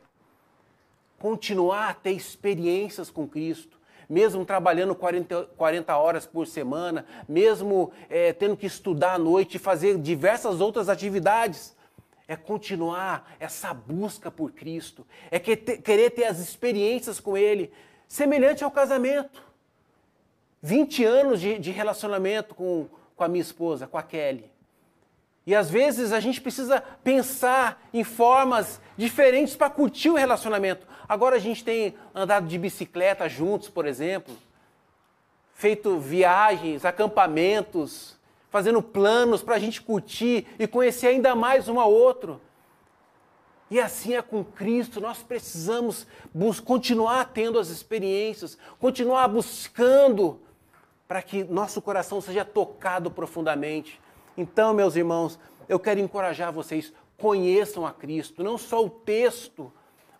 Continuar 1.20 1.90
a 1.90 1.94
ter 1.94 2.12
experiências 2.12 3.10
com 3.10 3.28
Cristo, 3.28 3.78
mesmo 4.08 4.44
trabalhando 4.44 4.94
40, 4.94 5.50
40 5.56 5.96
horas 5.96 6.26
por 6.26 6.46
semana, 6.46 7.04
mesmo 7.28 7.92
é, 8.08 8.32
tendo 8.32 8.56
que 8.56 8.66
estudar 8.66 9.14
à 9.14 9.18
noite 9.18 9.56
e 9.56 9.60
fazer 9.60 9.98
diversas 9.98 10.60
outras 10.60 10.88
atividades 10.88 11.76
é 12.26 12.36
continuar 12.36 13.34
essa 13.40 13.74
busca 13.74 14.30
por 14.30 14.52
Cristo, 14.52 15.04
é 15.32 15.38
querer 15.40 16.10
ter 16.10 16.24
as 16.24 16.38
experiências 16.38 17.18
com 17.18 17.36
Ele, 17.36 17.72
semelhante 18.06 18.62
ao 18.62 18.70
casamento. 18.70 19.42
20 20.62 21.04
anos 21.04 21.40
de, 21.40 21.58
de 21.58 21.70
relacionamento 21.70 22.54
com, 22.54 22.88
com 23.16 23.24
a 23.24 23.28
minha 23.28 23.42
esposa, 23.42 23.86
com 23.86 23.98
a 23.98 24.02
Kelly. 24.02 24.50
E 25.50 25.54
às 25.56 25.68
vezes 25.68 26.12
a 26.12 26.20
gente 26.20 26.40
precisa 26.40 26.80
pensar 27.02 27.82
em 27.92 28.04
formas 28.04 28.80
diferentes 28.96 29.56
para 29.56 29.68
curtir 29.68 30.08
o 30.08 30.14
relacionamento. 30.14 30.86
Agora 31.08 31.34
a 31.34 31.38
gente 31.40 31.64
tem 31.64 31.96
andado 32.14 32.46
de 32.46 32.56
bicicleta 32.56 33.28
juntos, 33.28 33.68
por 33.68 33.84
exemplo, 33.84 34.32
feito 35.52 35.98
viagens, 35.98 36.84
acampamentos, 36.84 38.16
fazendo 38.48 38.80
planos 38.80 39.42
para 39.42 39.56
a 39.56 39.58
gente 39.58 39.82
curtir 39.82 40.46
e 40.56 40.68
conhecer 40.68 41.08
ainda 41.08 41.34
mais 41.34 41.68
um 41.68 41.80
ao 41.80 41.92
outro. 41.92 42.40
E 43.68 43.80
assim 43.80 44.14
é 44.14 44.22
com 44.22 44.44
Cristo, 44.44 45.00
nós 45.00 45.20
precisamos 45.20 46.06
continuar 46.64 47.24
tendo 47.24 47.58
as 47.58 47.70
experiências, 47.70 48.56
continuar 48.78 49.26
buscando 49.26 50.40
para 51.08 51.20
que 51.20 51.42
nosso 51.42 51.82
coração 51.82 52.20
seja 52.20 52.44
tocado 52.44 53.10
profundamente. 53.10 54.00
Então, 54.40 54.72
meus 54.72 54.96
irmãos, 54.96 55.38
eu 55.68 55.78
quero 55.78 56.00
encorajar 56.00 56.50
vocês, 56.50 56.94
conheçam 57.18 57.86
a 57.86 57.92
Cristo, 57.92 58.42
não 58.42 58.56
só 58.56 58.82
o 58.82 58.88
texto, 58.88 59.70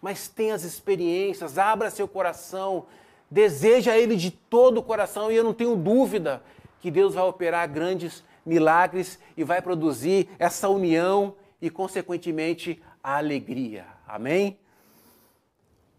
mas 0.03 0.29
tenham 0.29 0.55
as 0.55 0.63
experiências, 0.63 1.57
abra 1.57 1.91
seu 1.91 2.07
coração, 2.07 2.85
deseja 3.31 3.97
Ele 3.97 4.17
de 4.17 4.31
todo 4.31 4.77
o 4.77 4.83
coração, 4.83 5.33
e 5.33 5.37
eu 5.37 5.43
não 5.43 5.55
tenho 5.55 5.75
dúvida 5.75 6.43
que 6.81 6.91
Deus 6.91 7.15
vai 7.15 7.25
operar 7.25 7.67
grandes 7.67 8.23
milagres 8.45 9.19
e 9.39 9.43
vai 9.43 9.63
produzir 9.63 10.29
essa 10.39 10.69
união 10.69 11.35
e, 11.63 11.71
consequentemente, 11.71 12.83
a 13.03 13.17
alegria. 13.17 13.87
Amém? 14.07 14.59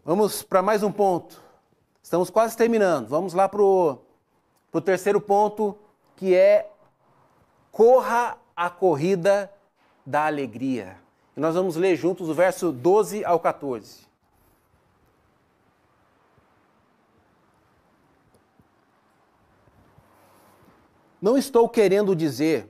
Vamos 0.04 0.44
para 0.44 0.62
mais 0.62 0.84
um 0.84 0.92
ponto. 0.92 1.42
Estamos 2.00 2.30
quase 2.30 2.56
terminando. 2.56 3.08
Vamos 3.08 3.34
lá 3.34 3.48
para 3.48 3.62
o 3.62 4.00
terceiro 4.84 5.20
ponto, 5.20 5.76
que 6.14 6.36
é 6.36 6.71
corra 7.72 8.38
a 8.54 8.68
corrida 8.68 9.50
da 10.04 10.26
alegria. 10.26 10.98
E 11.34 11.40
nós 11.40 11.54
vamos 11.54 11.74
ler 11.74 11.96
juntos 11.96 12.28
o 12.28 12.34
verso 12.34 12.70
12 12.70 13.24
ao 13.24 13.40
14. 13.40 14.06
Não 21.20 21.38
estou 21.38 21.68
querendo 21.68 22.14
dizer 22.14 22.68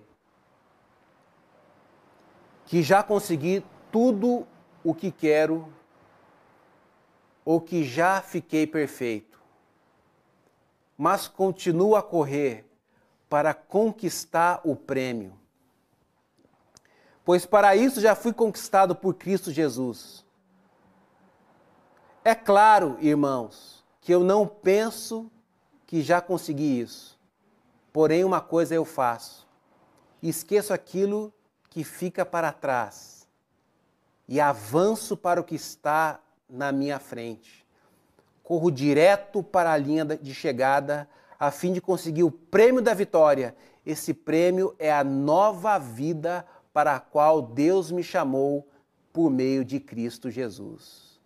que 2.66 2.82
já 2.82 3.02
consegui 3.02 3.64
tudo 3.90 4.46
o 4.84 4.94
que 4.94 5.10
quero 5.10 5.72
ou 7.44 7.60
que 7.60 7.82
já 7.82 8.20
fiquei 8.20 8.66
perfeito, 8.66 9.40
mas 10.96 11.26
continuo 11.26 11.96
a 11.96 12.02
correr 12.02 12.71
para 13.32 13.54
conquistar 13.54 14.60
o 14.62 14.76
prêmio. 14.76 15.32
Pois 17.24 17.46
para 17.46 17.74
isso 17.74 17.98
já 17.98 18.14
fui 18.14 18.30
conquistado 18.30 18.94
por 18.94 19.14
Cristo 19.14 19.50
Jesus. 19.50 20.22
É 22.22 22.34
claro, 22.34 22.98
irmãos, 23.00 23.82
que 24.02 24.12
eu 24.12 24.22
não 24.22 24.46
penso 24.46 25.32
que 25.86 26.02
já 26.02 26.20
consegui 26.20 26.78
isso. 26.78 27.18
Porém, 27.90 28.22
uma 28.22 28.42
coisa 28.42 28.74
eu 28.74 28.84
faço: 28.84 29.48
esqueço 30.22 30.74
aquilo 30.74 31.32
que 31.70 31.84
fica 31.84 32.26
para 32.26 32.52
trás 32.52 33.26
e 34.28 34.42
avanço 34.42 35.16
para 35.16 35.40
o 35.40 35.44
que 35.44 35.54
está 35.54 36.20
na 36.46 36.70
minha 36.70 36.98
frente. 36.98 37.66
Corro 38.42 38.70
direto 38.70 39.42
para 39.42 39.72
a 39.72 39.78
linha 39.78 40.04
de 40.04 40.34
chegada 40.34 41.08
a 41.42 41.50
fim 41.50 41.72
de 41.72 41.80
conseguir 41.80 42.22
o 42.22 42.30
prêmio 42.30 42.80
da 42.80 42.94
vitória. 42.94 43.56
Esse 43.84 44.14
prêmio 44.14 44.76
é 44.78 44.92
a 44.92 45.02
nova 45.02 45.76
vida 45.76 46.46
para 46.72 46.94
a 46.94 47.00
qual 47.00 47.42
Deus 47.42 47.90
me 47.90 48.04
chamou 48.04 48.64
por 49.12 49.28
meio 49.28 49.64
de 49.64 49.80
Cristo 49.80 50.30
Jesus. 50.30 51.20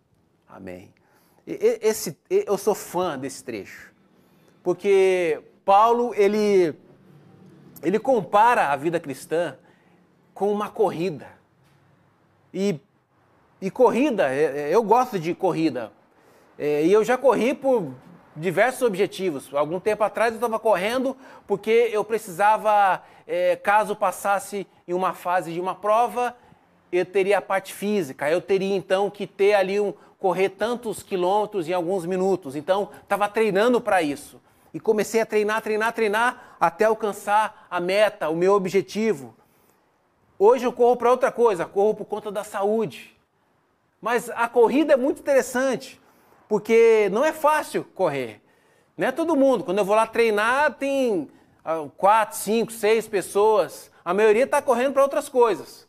Amém. 0.49 0.91
Esse, 1.45 2.17
eu 2.31 2.57
sou 2.57 2.73
fã 2.73 3.15
desse 3.15 3.43
trecho, 3.43 3.93
porque 4.63 5.39
Paulo, 5.63 6.15
ele, 6.15 6.73
ele 7.83 7.99
compara 7.99 8.69
a 8.69 8.75
vida 8.75 8.99
cristã 8.99 9.55
com 10.33 10.51
uma 10.51 10.67
corrida. 10.67 11.27
E, 12.51 12.79
e 13.61 13.69
corrida, 13.69 14.33
é, 14.33 14.71
é, 14.71 14.73
eu 14.73 14.81
gosto 14.81 15.19
de 15.19 15.35
corrida. 15.35 15.91
É, 16.57 16.83
e 16.83 16.91
eu 16.91 17.03
já 17.03 17.19
corri 17.19 17.53
por 17.53 17.93
diversos 18.37 18.81
objetivos. 18.81 19.53
Algum 19.53 19.79
tempo 19.79 20.03
atrás 20.03 20.31
eu 20.31 20.37
estava 20.37 20.59
correndo 20.59 21.15
porque 21.45 21.89
eu 21.91 22.03
precisava, 22.03 23.03
é, 23.25 23.55
caso 23.55 23.95
passasse 23.95 24.67
em 24.87 24.93
uma 24.93 25.13
fase 25.13 25.51
de 25.51 25.59
uma 25.59 25.75
prova, 25.75 26.35
eu 26.91 27.05
teria 27.05 27.39
a 27.39 27.41
parte 27.41 27.73
física. 27.73 28.29
Eu 28.29 28.41
teria 28.41 28.75
então 28.75 29.09
que 29.09 29.27
ter 29.27 29.53
ali 29.53 29.79
um 29.79 29.93
correr 30.19 30.49
tantos 30.49 31.03
quilômetros 31.03 31.67
em 31.67 31.73
alguns 31.73 32.05
minutos. 32.05 32.55
Então 32.55 32.89
estava 33.03 33.27
treinando 33.27 33.81
para 33.81 34.01
isso. 34.01 34.41
E 34.73 34.79
comecei 34.79 35.21
a 35.21 35.25
treinar, 35.25 35.61
treinar, 35.61 35.93
treinar 35.93 36.55
até 36.59 36.85
alcançar 36.85 37.67
a 37.69 37.79
meta, 37.79 38.29
o 38.29 38.35
meu 38.35 38.53
objetivo. 38.53 39.35
Hoje 40.39 40.65
eu 40.65 40.73
corro 40.73 40.95
para 40.95 41.09
outra 41.09 41.31
coisa, 41.31 41.65
corro 41.65 41.95
por 41.95 42.05
conta 42.05 42.31
da 42.31 42.43
saúde. 42.43 43.15
Mas 43.99 44.29
a 44.29 44.47
corrida 44.47 44.93
é 44.93 44.97
muito 44.97 45.19
interessante, 45.19 45.99
porque 46.47 47.09
não 47.11 47.23
é 47.23 47.33
fácil 47.33 47.83
correr. 47.95 48.41
Não 48.97 49.07
é 49.07 49.11
todo 49.11 49.35
mundo. 49.35 49.63
Quando 49.63 49.77
eu 49.77 49.85
vou 49.85 49.95
lá 49.95 50.07
treinar, 50.07 50.73
tem 50.75 51.29
ah, 51.63 51.85
quatro, 51.97 52.37
cinco, 52.37 52.71
seis 52.71 53.07
pessoas. 53.07 53.91
A 54.03 54.13
maioria 54.13 54.45
está 54.45 54.61
correndo 54.61 54.93
para 54.93 55.03
outras 55.03 55.29
coisas. 55.29 55.87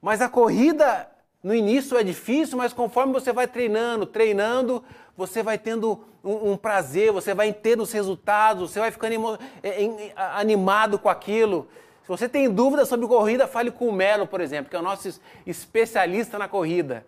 Mas 0.00 0.20
a 0.20 0.28
corrida 0.28 1.08
no 1.42 1.54
início 1.54 1.96
é 1.96 2.02
difícil, 2.02 2.58
mas 2.58 2.72
conforme 2.72 3.12
você 3.12 3.32
vai 3.32 3.46
treinando, 3.46 4.04
treinando, 4.04 4.84
você 5.16 5.42
vai 5.42 5.58
tendo 5.58 6.04
um, 6.22 6.52
um 6.52 6.56
prazer, 6.56 7.10
você 7.12 7.32
vai 7.32 7.52
ter 7.52 7.80
os 7.80 7.90
resultados, 7.92 8.70
você 8.70 8.80
vai 8.80 8.90
ficando 8.90 9.38
é, 9.62 10.12
animado 10.34 10.98
com 10.98 11.08
aquilo. 11.08 11.68
Se 12.02 12.08
você 12.08 12.28
tem 12.28 12.48
dúvidas 12.48 12.88
sobre 12.88 13.06
corrida, 13.06 13.48
fale 13.48 13.70
com 13.70 13.88
o 13.88 13.92
Melo, 13.92 14.26
por 14.26 14.40
exemplo, 14.40 14.70
que 14.70 14.76
é 14.76 14.78
o 14.78 14.82
nosso 14.82 15.20
especialista 15.46 16.38
na 16.38 16.46
corrida, 16.46 17.04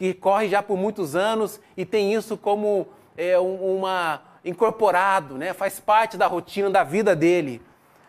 que 0.00 0.14
corre 0.14 0.48
já 0.48 0.62
por 0.62 0.78
muitos 0.78 1.14
anos 1.14 1.60
e 1.76 1.84
tem 1.84 2.14
isso 2.14 2.34
como 2.34 2.88
é, 3.18 3.38
um, 3.38 3.76
uma 3.76 4.22
incorporado, 4.42 5.36
né? 5.36 5.52
faz 5.52 5.78
parte 5.78 6.16
da 6.16 6.26
rotina 6.26 6.70
da 6.70 6.82
vida 6.82 7.14
dele. 7.14 7.60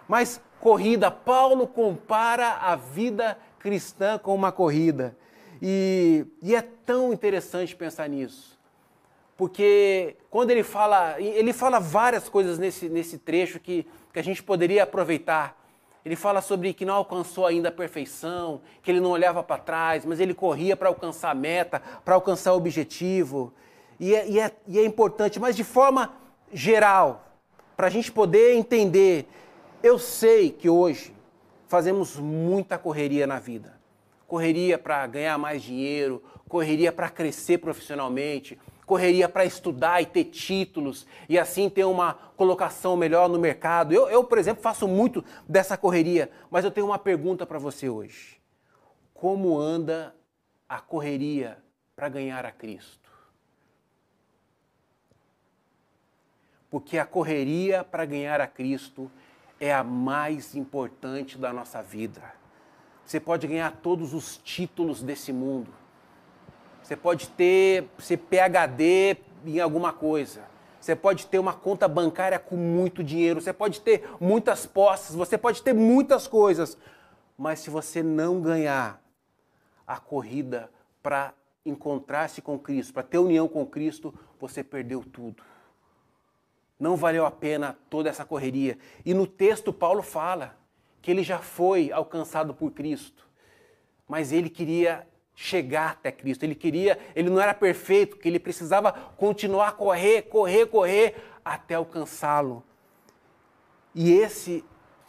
Mas 0.08 0.39
corrida, 0.62 1.12
Paulo 1.12 1.67
compara 1.67 2.54
a 2.62 2.77
vida 2.77 3.38
cristã 3.60 4.17
com 4.17 4.34
uma 4.34 4.54
corrida. 4.54 5.17
E, 5.62 6.25
e 6.41 6.56
é 6.56 6.62
tão 6.62 7.12
interessante 7.12 7.75
pensar 7.75 8.08
nisso. 8.08 8.58
Porque 9.36 10.15
quando 10.30 10.51
ele 10.51 10.63
fala, 10.63 11.19
ele 11.19 11.51
fala 11.51 11.77
várias 11.77 12.30
coisas 12.30 12.58
nesse, 12.58 12.88
nesse 12.88 13.17
trecho 13.17 13.60
que, 13.60 13.86
que 14.13 14.19
a 14.19 14.23
gente 14.23 14.41
poderia 14.41 14.84
aproveitar. 14.84 15.61
Ele 16.03 16.15
fala 16.15 16.41
sobre 16.41 16.73
que 16.73 16.85
não 16.85 16.95
alcançou 16.95 17.45
ainda 17.45 17.69
a 17.69 17.71
perfeição, 17.71 18.61
que 18.81 18.89
ele 18.89 18.99
não 18.99 19.11
olhava 19.11 19.43
para 19.43 19.61
trás, 19.61 20.03
mas 20.05 20.19
ele 20.19 20.33
corria 20.33 20.75
para 20.75 20.89
alcançar 20.89 21.29
a 21.29 21.35
meta, 21.35 21.81
para 22.03 22.15
alcançar 22.15 22.53
o 22.53 22.57
objetivo. 22.57 23.53
E 23.99 24.15
é, 24.15 24.27
e, 24.27 24.39
é, 24.39 24.51
e 24.67 24.79
é 24.79 24.85
importante, 24.85 25.39
mas 25.39 25.55
de 25.55 25.63
forma 25.63 26.13
geral, 26.51 27.31
para 27.77 27.87
a 27.87 27.89
gente 27.89 28.11
poder 28.11 28.55
entender. 28.55 29.27
Eu 29.83 29.97
sei 29.97 30.49
que 30.49 30.69
hoje 30.69 31.13
fazemos 31.67 32.17
muita 32.17 32.77
correria 32.77 33.25
na 33.25 33.39
vida. 33.39 33.79
Correria 34.27 34.77
para 34.77 35.05
ganhar 35.07 35.37
mais 35.37 35.61
dinheiro, 35.61 36.21
correria 36.47 36.91
para 36.91 37.09
crescer 37.09 37.59
profissionalmente, 37.59 38.59
correria 38.91 39.30
para 39.30 39.45
estudar 39.45 40.01
e 40.01 40.06
ter 40.06 40.25
títulos 40.25 41.08
e 41.30 41.39
assim 41.39 41.69
ter 41.69 41.86
uma 41.86 42.13
colocação 42.36 42.97
melhor 42.97 43.30
no 43.30 43.39
mercado. 43.39 43.93
Eu, 43.93 44.10
eu, 44.10 44.21
por 44.21 44.38
exemplo, 44.38 44.62
faço 44.62 44.86
muito 44.86 45.23
dessa 45.47 45.77
correria, 45.77 46.30
mas 46.49 46.65
eu 46.65 46.71
tenho 46.71 46.88
uma 46.88 46.99
pergunta 46.99 47.45
para 47.45 47.58
você 47.58 47.88
hoje. 47.88 48.41
Como 49.13 49.58
anda 49.58 50.13
a 50.67 50.82
correria 50.82 51.58
para 51.95 52.10
ganhar 52.10 52.45
a 52.45 52.51
Cristo? 52.51 53.10
Porque 56.69 56.97
a 56.97 57.06
correria 57.06 57.86
para 57.86 58.04
ganhar 58.04 58.41
a 58.41 58.47
Cristo 58.47 59.10
é 59.58 59.73
a 59.73 59.86
mais 59.86 60.54
importante 60.54 61.38
da 61.38 61.54
nossa 61.54 61.82
vida. 61.82 62.21
Você 63.06 63.21
pode 63.21 63.47
ganhar 63.47 63.71
todos 63.77 64.13
os 64.13 64.36
títulos 64.36 65.01
desse 65.01 65.32
mundo, 65.32 65.71
você 66.91 66.97
pode 66.97 67.30
ter 67.30 67.88
ser 67.99 68.17
PhD 68.17 69.15
em 69.45 69.62
alguma 69.62 69.93
coisa. 69.93 70.41
Você 70.77 70.93
pode 70.93 71.25
ter 71.25 71.39
uma 71.39 71.54
conta 71.54 71.88
bancária 71.88 72.38
com 72.38 72.58
muito 72.58 73.01
dinheiro, 73.01 73.39
você 73.39 73.54
pode 73.54 73.80
ter 73.80 74.10
muitas 74.19 74.65
posses, 74.65 75.15
você 75.15 75.38
pode 75.38 75.63
ter 75.63 75.73
muitas 75.73 76.27
coisas. 76.27 76.77
Mas 77.38 77.60
se 77.60 77.69
você 77.69 78.04
não 78.04 78.41
ganhar 78.41 79.01
a 79.88 80.01
corrida 80.01 80.69
para 81.01 81.34
encontrar-se 81.65 82.41
com 82.41 82.60
Cristo, 82.60 82.91
para 82.91 83.04
ter 83.04 83.19
união 83.19 83.47
com 83.47 83.65
Cristo, 83.65 84.13
você 84.38 84.62
perdeu 84.62 85.01
tudo. 85.01 85.41
Não 86.77 86.97
valeu 86.97 87.25
a 87.25 87.32
pena 87.32 87.77
toda 87.89 88.10
essa 88.10 88.25
correria. 88.25 88.77
E 89.06 89.13
no 89.13 89.25
texto, 89.25 89.71
Paulo 89.71 90.01
fala 90.01 90.58
que 91.01 91.10
ele 91.10 91.23
já 91.23 91.39
foi 91.39 91.89
alcançado 91.89 92.54
por 92.54 92.71
Cristo, 92.71 93.25
mas 94.10 94.34
ele 94.34 94.49
queria 94.49 95.08
chegar 95.41 95.91
até 95.91 96.12
Cristo. 96.12 96.43
Ele 96.43 96.54
queria, 96.54 96.99
ele 97.15 97.30
não 97.30 97.41
era 97.41 97.54
perfeito, 97.54 98.15
que 98.17 98.27
ele 98.27 98.39
precisava 98.39 98.91
continuar 98.91 99.69
a 99.69 99.71
correr, 99.71 100.21
correr, 100.23 100.67
correr 100.67 101.15
até 101.43 101.73
alcançá-lo. 101.73 102.63
E 103.95 104.12
esse 104.12 104.63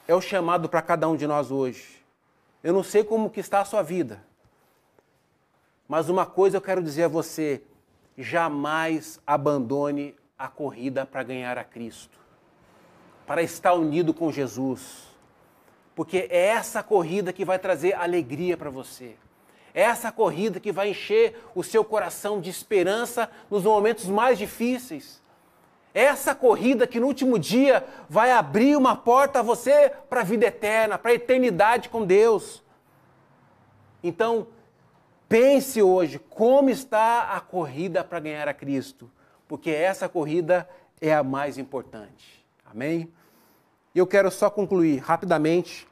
é 0.09 0.15
o 0.15 0.23
chamado 0.23 0.71
para 0.71 0.81
cada 0.81 1.07
um 1.07 1.17
de 1.17 1.27
nós 1.27 1.51
hoje. 1.51 2.03
Eu 2.65 2.73
não 2.73 2.83
sei 2.83 3.05
como 3.05 3.29
que 3.29 3.41
está 3.41 3.61
a 3.61 3.65
sua 3.67 3.83
vida. 3.83 4.25
Mas 5.87 6.09
uma 6.09 6.25
coisa 6.25 6.57
eu 6.57 6.63
quero 6.63 6.83
dizer 6.83 7.05
a 7.05 7.09
você, 7.09 7.63
jamais 8.17 9.21
abandone 9.27 10.17
a 10.39 10.49
corrida 10.49 11.05
para 11.05 11.23
ganhar 11.23 11.59
a 11.59 11.65
Cristo. 11.65 12.19
Para 13.27 13.43
estar 13.43 13.75
unido 13.75 14.15
com 14.15 14.33
Jesus. 14.33 15.03
Porque 15.95 16.27
é 16.31 16.47
essa 16.47 16.83
corrida 16.83 17.35
que 17.35 17.45
vai 17.45 17.59
trazer 17.59 17.93
alegria 17.93 18.57
para 18.57 18.71
você. 18.71 19.15
É 19.75 19.83
essa 19.83 20.13
corrida 20.13 20.61
que 20.61 20.71
vai 20.71 20.91
encher 20.91 21.43
o 21.55 21.63
seu 21.63 21.85
coração 21.85 22.41
de 22.41 22.51
esperança 22.51 23.31
nos 23.51 23.63
momentos 23.65 24.07
mais 24.07 24.39
difíceis. 24.39 25.23
É 25.95 26.05
essa 26.05 26.35
corrida 26.35 26.87
que 26.87 27.01
no 27.01 27.07
último 27.07 27.39
dia 27.39 27.85
vai 28.09 28.33
abrir 28.33 28.77
uma 28.77 28.97
porta 28.97 29.41
a 29.41 29.43
você 29.43 29.93
para 30.09 30.21
a 30.21 30.25
vida 30.25 30.47
eterna, 30.47 30.99
para 30.99 31.11
a 31.11 31.15
eternidade 31.15 31.89
com 31.89 32.05
Deus. 32.05 32.63
Então, 34.03 34.47
pense 35.29 35.83
hoje 35.83 36.19
como 36.19 36.71
está 36.71 37.35
a 37.35 37.41
corrida 37.41 38.05
para 38.05 38.21
ganhar 38.21 38.49
a 38.49 38.55
Cristo, 38.55 39.11
porque 39.47 39.71
essa 39.71 40.09
corrida 40.09 40.69
é 41.01 41.15
a 41.15 41.23
mais 41.23 41.57
importante. 41.59 42.45
Amém? 42.65 43.13
E 43.95 43.99
eu 43.99 44.07
quero 44.07 44.31
só 44.31 44.49
concluir 44.49 44.99
rapidamente 44.99 45.87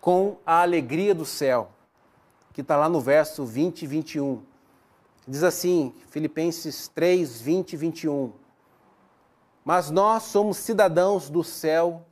com 0.00 0.36
a 0.44 0.60
alegria 0.60 1.14
do 1.14 1.24
céu 1.24 1.70
que 2.56 2.62
está 2.62 2.74
lá 2.74 2.88
no 2.88 3.02
verso 3.02 3.44
20 3.44 3.82
e 3.82 3.86
21. 3.86 4.42
Diz 5.28 5.42
assim, 5.42 5.92
Filipenses 6.08 6.88
3, 6.88 7.42
20 7.42 7.74
e 7.74 7.76
21. 7.76 8.32
Mas 9.62 9.90
nós 9.90 10.22
somos 10.22 10.56
cidadãos 10.56 11.28
do 11.28 11.44
céu 11.44 12.06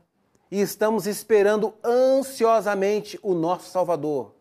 e 0.51 0.61
estamos 0.61 1.07
esperando 1.07 1.73
ansiosamente 1.83 3.19
o 3.23 3.33
nosso 3.33 3.71
Salvador, 3.71 4.35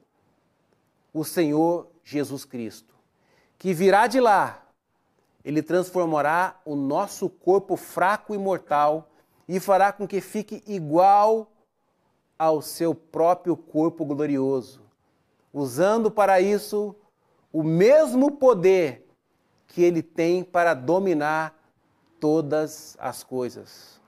o 1.14 1.24
Senhor 1.24 1.88
Jesus 2.04 2.44
Cristo, 2.44 2.94
que 3.58 3.74
virá 3.74 4.06
de 4.06 4.20
lá. 4.20 4.62
Ele 5.42 5.64
transformará 5.64 6.60
o 6.66 6.76
nosso 6.76 7.30
corpo 7.30 7.78
fraco 7.78 8.36
e 8.36 8.38
mortal 8.38 9.10
e 9.48 9.58
fará 9.58 9.94
com 9.94 10.06
que 10.06 10.20
fique 10.20 10.62
igual 10.68 11.50
ao 12.38 12.62
seu 12.62 12.94
próprio 12.94 13.56
corpo 13.56 14.04
glorioso 14.04 14.83
usando 15.54 16.10
para 16.10 16.42
isso 16.42 16.96
o 17.52 17.62
mesmo 17.62 18.32
poder 18.32 19.08
que 19.68 19.84
ele 19.84 20.02
tem 20.02 20.44
para 20.44 20.74
dominar 20.74 21.56
todas 22.20 22.98
as 23.00 23.24
coisas. 23.24 24.02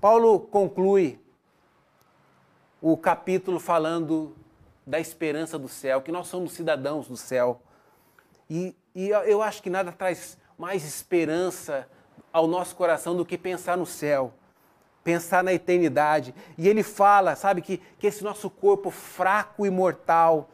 Paulo 0.00 0.40
conclui 0.40 1.20
o 2.80 2.96
capítulo 2.96 3.58
falando 3.58 4.34
da 4.86 4.98
esperança 4.98 5.58
do 5.58 5.68
céu, 5.68 6.00
que 6.00 6.12
nós 6.12 6.28
somos 6.28 6.52
cidadãos 6.52 7.08
do 7.08 7.16
céu. 7.16 7.60
E, 8.48 8.74
e 8.94 9.08
eu 9.08 9.42
acho 9.42 9.62
que 9.62 9.68
nada 9.68 9.92
traz 9.92 10.38
mais 10.56 10.84
esperança 10.84 11.86
ao 12.32 12.46
nosso 12.46 12.74
coração 12.74 13.16
do 13.16 13.24
que 13.24 13.36
pensar 13.36 13.76
no 13.76 13.84
céu, 13.84 14.32
pensar 15.04 15.42
na 15.44 15.52
eternidade. 15.52 16.34
E 16.56 16.68
ele 16.68 16.82
fala, 16.82 17.36
sabe, 17.36 17.60
que, 17.60 17.78
que 17.98 18.06
esse 18.06 18.24
nosso 18.24 18.48
corpo 18.48 18.90
fraco 18.90 19.66
e 19.66 19.70
mortal, 19.70 20.48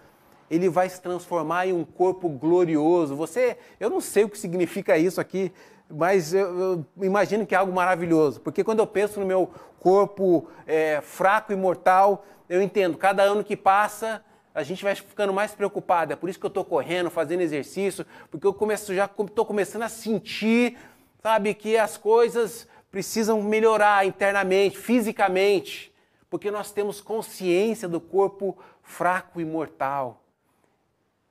ele 0.54 0.68
vai 0.68 0.88
se 0.88 1.00
transformar 1.00 1.66
em 1.66 1.72
um 1.72 1.84
corpo 1.84 2.28
glorioso. 2.28 3.16
Você, 3.16 3.56
eu 3.80 3.90
não 3.90 4.00
sei 4.00 4.24
o 4.24 4.28
que 4.28 4.38
significa 4.38 4.96
isso 4.96 5.20
aqui, 5.20 5.52
mas 5.88 6.32
eu, 6.32 6.60
eu 6.60 6.86
imagino 7.02 7.46
que 7.46 7.54
é 7.54 7.58
algo 7.58 7.72
maravilhoso, 7.72 8.40
porque 8.40 8.64
quando 8.64 8.78
eu 8.78 8.86
penso 8.86 9.20
no 9.20 9.26
meu 9.26 9.50
corpo 9.80 10.48
é, 10.66 11.00
fraco 11.02 11.52
e 11.52 11.56
mortal, 11.56 12.24
eu 12.48 12.62
entendo, 12.62 12.96
cada 12.96 13.22
ano 13.22 13.44
que 13.44 13.56
passa, 13.56 14.24
a 14.54 14.62
gente 14.62 14.82
vai 14.82 14.94
ficando 14.94 15.32
mais 15.32 15.52
preocupado. 15.52 16.12
É 16.12 16.16
por 16.16 16.30
isso 16.30 16.38
que 16.38 16.46
eu 16.46 16.48
estou 16.48 16.64
correndo, 16.64 17.10
fazendo 17.10 17.40
exercício, 17.40 18.06
porque 18.30 18.46
eu 18.46 18.54
começo, 18.54 18.94
já 18.94 19.06
estou 19.06 19.44
começando 19.44 19.82
a 19.82 19.88
sentir, 19.88 20.78
sabe, 21.22 21.52
que 21.54 21.76
as 21.76 21.96
coisas 21.96 22.68
precisam 22.90 23.42
melhorar 23.42 24.06
internamente, 24.06 24.78
fisicamente, 24.78 25.92
porque 26.30 26.50
nós 26.50 26.70
temos 26.70 27.00
consciência 27.00 27.88
do 27.88 28.00
corpo 28.00 28.56
fraco 28.82 29.40
e 29.40 29.44
mortal. 29.44 30.23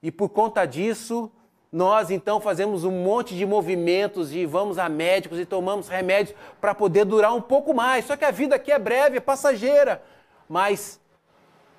E 0.04 0.12
por 0.12 0.28
conta 0.28 0.66
disso, 0.66 1.32
nós 1.72 2.12
então 2.12 2.42
fazemos 2.42 2.84
um 2.84 2.92
monte 2.92 3.34
de 3.36 3.46
movimentos 3.46 4.34
e 4.34 4.46
vamos 4.46 4.78
a 4.78 4.90
médicos 4.90 5.40
e 5.40 5.46
tomamos 5.46 5.88
remédios 5.88 6.36
para 6.60 6.76
poder 6.76 7.06
durar 7.06 7.34
um 7.34 7.42
pouco 7.42 7.74
mais. 7.74 8.04
Só 8.04 8.18
que 8.18 8.26
a 8.26 8.30
vida 8.30 8.56
aqui 8.56 8.70
é 8.70 8.78
breve, 8.78 9.18
é 9.18 9.22
passageira. 9.22 10.04
Mas 10.48 11.00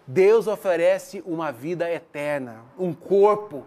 Deus 0.06 0.46
oferece 0.46 1.22
uma 1.26 1.52
vida 1.52 1.88
eterna, 1.90 2.62
um 2.78 2.94
corpo 2.94 3.66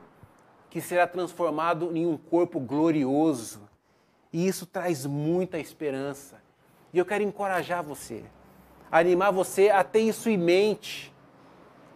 que 0.72 0.82
será 0.82 1.06
transformado 1.06 1.96
em 1.96 2.08
um 2.08 2.18
corpo 2.18 2.60
glorioso. 2.60 3.62
E 4.34 4.48
isso 4.48 4.66
traz 4.66 5.06
muita 5.06 5.60
esperança. 5.60 6.42
E 6.92 6.98
eu 6.98 7.06
quero 7.06 7.24
encorajar 7.24 7.84
você, 7.84 8.24
animar 8.92 9.32
você 9.32 9.70
a 9.70 9.84
ter 9.84 10.00
isso 10.00 10.30
em 10.30 10.38
mente 10.38 11.14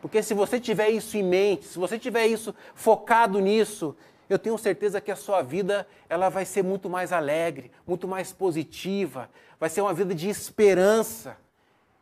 porque 0.02 0.24
se 0.24 0.34
você 0.34 0.60
tiver 0.60 0.90
isso 0.90 1.16
em 1.16 1.24
mente, 1.24 1.66
se 1.66 1.78
você 1.78 2.00
tiver 2.00 2.26
isso 2.26 2.56
focado 2.74 3.40
nisso, 3.40 3.96
eu 4.28 4.40
tenho 4.40 4.58
certeza 4.58 5.00
que 5.00 5.12
a 5.12 5.16
sua 5.16 5.42
vida 5.42 5.88
ela 6.10 6.30
vai 6.30 6.46
ser 6.46 6.64
muito 6.64 6.90
mais 6.90 7.12
alegre, 7.12 7.72
muito 7.86 8.08
mais 8.08 8.34
positiva, 8.34 9.30
vai 9.60 9.70
ser 9.70 9.82
uma 9.82 9.94
vida 9.94 10.16
de 10.16 10.30
esperança. 10.30 11.38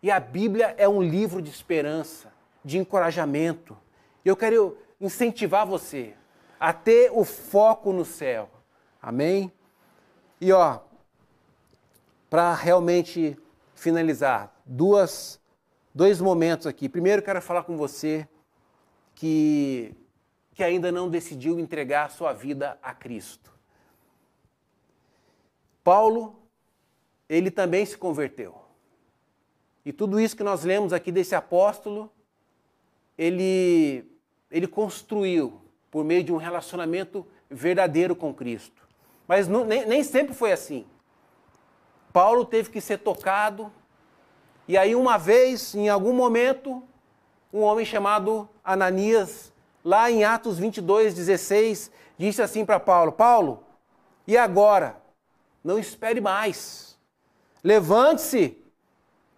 E 0.02 0.10
a 0.10 0.20
Bíblia 0.20 0.74
é 0.78 0.88
um 0.88 1.02
livro 1.02 1.42
de 1.42 1.50
esperança, 1.50 2.32
de 2.64 2.78
encorajamento. 2.78 3.76
Eu 4.24 4.36
quero 4.36 4.78
incentivar 5.02 5.66
você 5.66 6.14
a 6.60 6.72
ter 6.72 7.12
o 7.12 7.26
foco 7.26 7.92
no 7.92 8.06
céu. 8.06 8.50
Amém? 9.02 9.52
E 10.40 10.54
ó, 10.54 10.80
para 12.30 12.54
realmente 12.54 13.38
finalizar, 13.74 14.54
duas, 14.66 15.39
dois 16.00 16.22
momentos 16.22 16.66
aqui. 16.66 16.88
Primeiro, 16.88 17.22
quero 17.22 17.42
falar 17.42 17.64
com 17.64 17.76
você 17.76 18.26
que, 19.14 19.94
que 20.54 20.64
ainda 20.64 20.94
não 20.94 21.10
decidiu 21.10 21.60
entregar 21.60 22.06
a 22.06 22.10
sua 22.10 22.32
vida 22.32 22.80
a 22.82 22.94
Cristo. 22.94 23.52
Paulo, 25.84 26.40
ele 27.28 27.52
também 27.52 27.86
se 27.86 27.98
converteu. 27.98 28.56
E 29.84 29.92
tudo 29.92 30.22
isso 30.22 30.38
que 30.38 30.44
nós 30.44 30.64
lemos 30.64 30.94
aqui 30.94 31.12
desse 31.12 31.36
apóstolo, 31.36 32.10
ele, 33.18 34.10
ele 34.50 34.68
construiu 34.68 35.60
por 35.92 36.06
meio 36.06 36.24
de 36.24 36.32
um 36.32 36.38
relacionamento 36.38 37.28
verdadeiro 37.50 38.16
com 38.16 38.34
Cristo. 38.34 38.88
Mas 39.28 39.50
não, 39.50 39.66
nem, 39.66 39.86
nem 39.86 40.02
sempre 40.02 40.34
foi 40.34 40.54
assim. 40.54 40.86
Paulo 42.14 42.46
teve 42.46 42.70
que 42.70 42.80
ser 42.80 43.00
tocado, 43.00 43.70
e 44.70 44.78
aí, 44.78 44.96
uma 44.96 45.18
vez, 45.18 45.74
em 45.74 45.90
algum 45.90 46.14
momento, 46.14 46.84
um 47.52 47.62
homem 47.62 47.84
chamado 47.84 48.48
Ananias, 48.64 49.52
lá 49.84 50.12
em 50.12 50.24
Atos 50.24 50.60
22, 50.60 51.16
16, 51.16 51.90
disse 52.20 52.40
assim 52.40 52.64
para 52.64 52.80
Paulo: 52.80 53.12
Paulo, 53.12 53.64
e 54.28 54.38
agora? 54.38 55.02
Não 55.64 55.80
espere 55.80 56.22
mais. 56.22 56.96
Levante-se, 57.64 58.64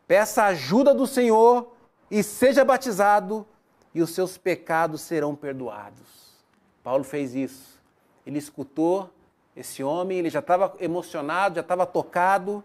peça 0.05 0.43
a 0.43 0.47
ajuda 0.47 0.93
do 0.93 1.07
Senhor 1.07 1.71
e 2.11 2.21
seja 2.23 2.65
batizado, 2.65 3.47
e 3.95 4.01
os 4.01 4.09
seus 4.09 4.37
pecados 4.37 4.99
serão 4.99 5.33
perdoados. 5.33 6.41
Paulo 6.83 7.05
fez 7.05 7.33
isso. 7.35 7.81
Ele 8.25 8.37
escutou 8.37 9.09
esse 9.55 9.81
homem, 9.81 10.17
ele 10.17 10.29
já 10.29 10.39
estava 10.39 10.75
emocionado, 10.77 11.55
já 11.55 11.61
estava 11.61 11.85
tocado, 11.85 12.61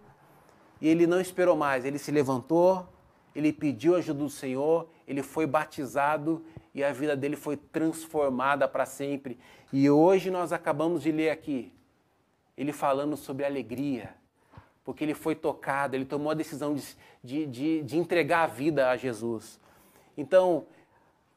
e 0.80 0.88
ele 0.88 1.06
não 1.06 1.20
esperou 1.20 1.56
mais, 1.56 1.84
ele 1.84 1.98
se 1.98 2.10
levantou, 2.10 2.86
ele 3.34 3.52
pediu 3.52 3.96
ajuda 3.96 4.20
do 4.20 4.30
Senhor, 4.30 4.88
ele 5.06 5.22
foi 5.22 5.46
batizado 5.46 6.44
e 6.74 6.82
a 6.82 6.92
vida 6.92 7.16
dele 7.16 7.36
foi 7.36 7.56
transformada 7.56 8.66
para 8.68 8.84
sempre. 8.86 9.38
E 9.72 9.88
hoje 9.88 10.30
nós 10.30 10.52
acabamos 10.52 11.02
de 11.02 11.12
ler 11.12 11.30
aqui, 11.30 11.72
ele 12.56 12.72
falando 12.72 13.16
sobre 13.16 13.44
alegria, 13.44 14.14
porque 14.84 15.04
ele 15.04 15.14
foi 15.14 15.34
tocado, 15.34 15.96
ele 15.96 16.04
tomou 16.04 16.30
a 16.30 16.34
decisão 16.34 16.74
de, 16.74 16.84
de, 17.22 17.46
de, 17.46 17.82
de 17.82 17.98
entregar 17.98 18.44
a 18.44 18.46
vida 18.46 18.90
a 18.90 18.96
Jesus. 18.96 19.60
Então, 20.16 20.66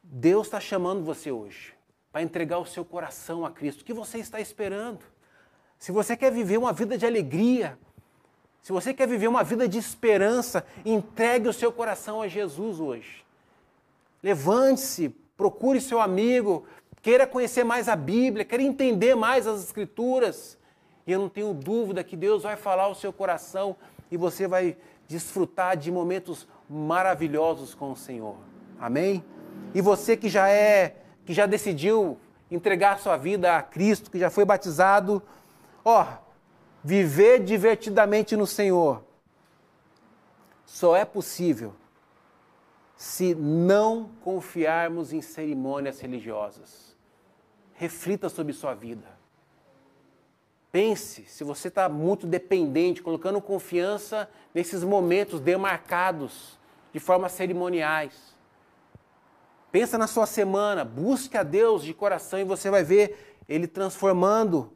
Deus 0.02 0.46
está 0.46 0.60
chamando 0.60 1.04
você 1.04 1.30
hoje 1.30 1.74
para 2.10 2.22
entregar 2.22 2.58
o 2.58 2.66
seu 2.66 2.84
coração 2.84 3.44
a 3.44 3.50
Cristo. 3.50 3.82
O 3.82 3.84
que 3.84 3.92
você 3.92 4.18
está 4.18 4.40
esperando? 4.40 5.04
Se 5.78 5.92
você 5.92 6.16
quer 6.16 6.30
viver 6.30 6.58
uma 6.58 6.72
vida 6.72 6.98
de 6.98 7.06
alegria, 7.06 7.78
se 8.62 8.72
você 8.72 8.92
quer 8.92 9.08
viver 9.08 9.28
uma 9.28 9.42
vida 9.42 9.66
de 9.66 9.78
esperança, 9.78 10.64
entregue 10.84 11.48
o 11.48 11.52
seu 11.52 11.72
coração 11.72 12.20
a 12.20 12.28
Jesus 12.28 12.78
hoje. 12.78 13.24
Levante-se, 14.22 15.08
procure 15.36 15.80
seu 15.80 16.00
amigo, 16.00 16.66
queira 17.00 17.26
conhecer 17.26 17.64
mais 17.64 17.88
a 17.88 17.96
Bíblia, 17.96 18.44
queira 18.44 18.62
entender 18.62 19.14
mais 19.14 19.46
as 19.46 19.62
Escrituras. 19.62 20.58
E 21.06 21.12
eu 21.12 21.18
não 21.18 21.28
tenho 21.28 21.54
dúvida 21.54 22.04
que 22.04 22.16
Deus 22.16 22.42
vai 22.42 22.56
falar 22.56 22.84
ao 22.84 22.94
seu 22.94 23.12
coração 23.12 23.74
e 24.10 24.16
você 24.16 24.46
vai 24.46 24.76
desfrutar 25.08 25.76
de 25.76 25.90
momentos 25.90 26.46
maravilhosos 26.68 27.74
com 27.74 27.92
o 27.92 27.96
Senhor. 27.96 28.36
Amém? 28.78 29.24
E 29.74 29.80
você 29.80 30.16
que 30.16 30.28
já 30.28 30.48
é, 30.48 30.96
que 31.24 31.32
já 31.32 31.46
decidiu 31.46 32.18
entregar 32.50 32.98
sua 32.98 33.16
vida 33.16 33.56
a 33.56 33.62
Cristo, 33.62 34.10
que 34.10 34.18
já 34.18 34.28
foi 34.28 34.44
batizado, 34.44 35.22
ó, 35.84 36.06
Viver 36.82 37.40
divertidamente 37.40 38.36
no 38.36 38.46
Senhor 38.46 39.04
só 40.64 40.96
é 40.96 41.04
possível 41.04 41.74
se 42.96 43.34
não 43.34 44.10
confiarmos 44.22 45.12
em 45.12 45.20
cerimônias 45.20 46.00
religiosas. 46.00 46.96
Reflita 47.74 48.28
sobre 48.28 48.52
sua 48.52 48.74
vida. 48.74 49.18
Pense 50.72 51.24
se 51.24 51.42
você 51.42 51.68
está 51.68 51.88
muito 51.88 52.26
dependente, 52.26 53.02
colocando 53.02 53.40
confiança 53.40 54.30
nesses 54.54 54.84
momentos 54.84 55.40
demarcados 55.40 56.58
de 56.92 57.00
forma 57.00 57.28
cerimoniais. 57.28 58.36
Pensa 59.72 59.98
na 59.98 60.06
sua 60.06 60.26
semana, 60.26 60.84
busque 60.84 61.36
a 61.36 61.42
Deus 61.42 61.82
de 61.82 61.92
coração 61.92 62.38
e 62.38 62.44
você 62.44 62.70
vai 62.70 62.84
ver 62.84 63.36
Ele 63.48 63.66
transformando 63.66 64.72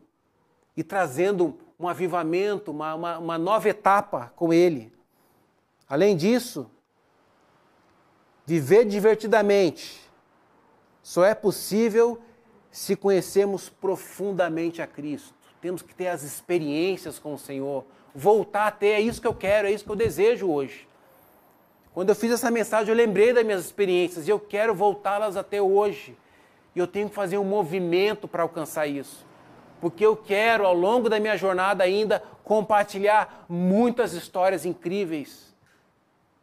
e 0.76 0.82
trazendo 0.82 1.58
um 1.78 1.88
avivamento, 1.88 2.70
uma, 2.70 2.94
uma, 2.94 3.18
uma 3.18 3.38
nova 3.38 3.68
etapa 3.68 4.32
com 4.36 4.52
Ele. 4.52 4.92
Além 5.88 6.16
disso, 6.16 6.70
viver 8.46 8.84
divertidamente 8.84 10.00
só 11.02 11.24
é 11.24 11.34
possível 11.34 12.20
se 12.70 12.96
conhecermos 12.96 13.68
profundamente 13.68 14.80
a 14.80 14.86
Cristo. 14.86 15.34
Temos 15.60 15.82
que 15.82 15.94
ter 15.94 16.08
as 16.08 16.22
experiências 16.22 17.18
com 17.18 17.34
o 17.34 17.38
Senhor, 17.38 17.84
voltar 18.14 18.66
a 18.66 18.70
ter, 18.70 18.88
é 18.88 19.00
isso 19.00 19.20
que 19.20 19.26
eu 19.26 19.34
quero, 19.34 19.68
é 19.68 19.72
isso 19.72 19.84
que 19.84 19.90
eu 19.90 19.96
desejo 19.96 20.50
hoje. 20.50 20.88
Quando 21.92 22.08
eu 22.08 22.14
fiz 22.14 22.32
essa 22.32 22.50
mensagem, 22.50 22.88
eu 22.88 22.96
lembrei 22.96 23.32
das 23.32 23.44
minhas 23.44 23.64
experiências 23.64 24.26
e 24.26 24.30
eu 24.30 24.40
quero 24.40 24.74
voltá-las 24.74 25.36
até 25.36 25.62
hoje. 25.62 26.16
E 26.74 26.78
eu 26.78 26.86
tenho 26.86 27.08
que 27.08 27.14
fazer 27.14 27.38
um 27.38 27.44
movimento 27.44 28.26
para 28.26 28.42
alcançar 28.42 28.86
isso 28.86 29.24
porque 29.84 30.06
eu 30.06 30.16
quero, 30.16 30.64
ao 30.64 30.72
longo 30.72 31.10
da 31.10 31.20
minha 31.20 31.36
jornada, 31.36 31.84
ainda 31.84 32.22
compartilhar 32.42 33.44
muitas 33.46 34.14
histórias 34.14 34.64
incríveis. 34.64 35.54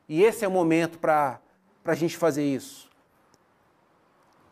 E 0.07 0.23
esse 0.23 0.45
é 0.45 0.47
o 0.47 0.51
momento 0.51 0.99
para 0.99 1.39
a 1.83 1.95
gente 1.95 2.15
fazer 2.15 2.43
isso. 2.43 2.87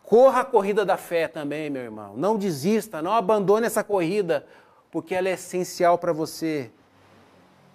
Corra 0.01 0.39
a 0.41 0.43
corrida 0.43 0.83
da 0.83 0.97
fé 0.97 1.27
também, 1.27 1.69
meu 1.69 1.83
irmão. 1.83 2.17
Não 2.17 2.35
desista, 2.35 2.99
não 2.99 3.13
abandone 3.13 3.67
essa 3.67 3.83
corrida, 3.83 4.47
porque 4.89 5.13
ela 5.13 5.29
é 5.29 5.33
essencial 5.33 5.99
para 5.99 6.11
você. 6.11 6.71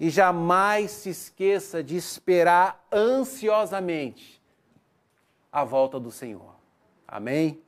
E 0.01 0.11
jamais 0.11 0.91
se 0.91 1.11
esqueça 1.11 1.81
de 1.81 1.95
esperar 1.97 2.85
ansiosamente 2.93 4.43
a 5.53 5.63
volta 5.63 6.01
do 6.01 6.11
Senhor. 6.11 6.57
Amém? 7.07 7.63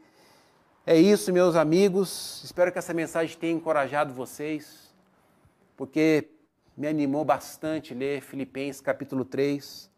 É 0.88 0.96
isso, 0.96 1.32
meus 1.32 1.56
amigos. 1.56 2.44
Espero 2.44 2.70
que 2.70 2.78
essa 2.78 2.94
mensagem 2.94 3.36
tenha 3.36 3.52
encorajado 3.52 4.14
vocês, 4.14 4.94
porque 5.76 6.28
me 6.76 6.86
animou 6.86 7.24
bastante 7.24 7.92
ler 7.92 8.20
Filipenses 8.20 8.80
capítulo 8.80 9.24
3. 9.24 9.90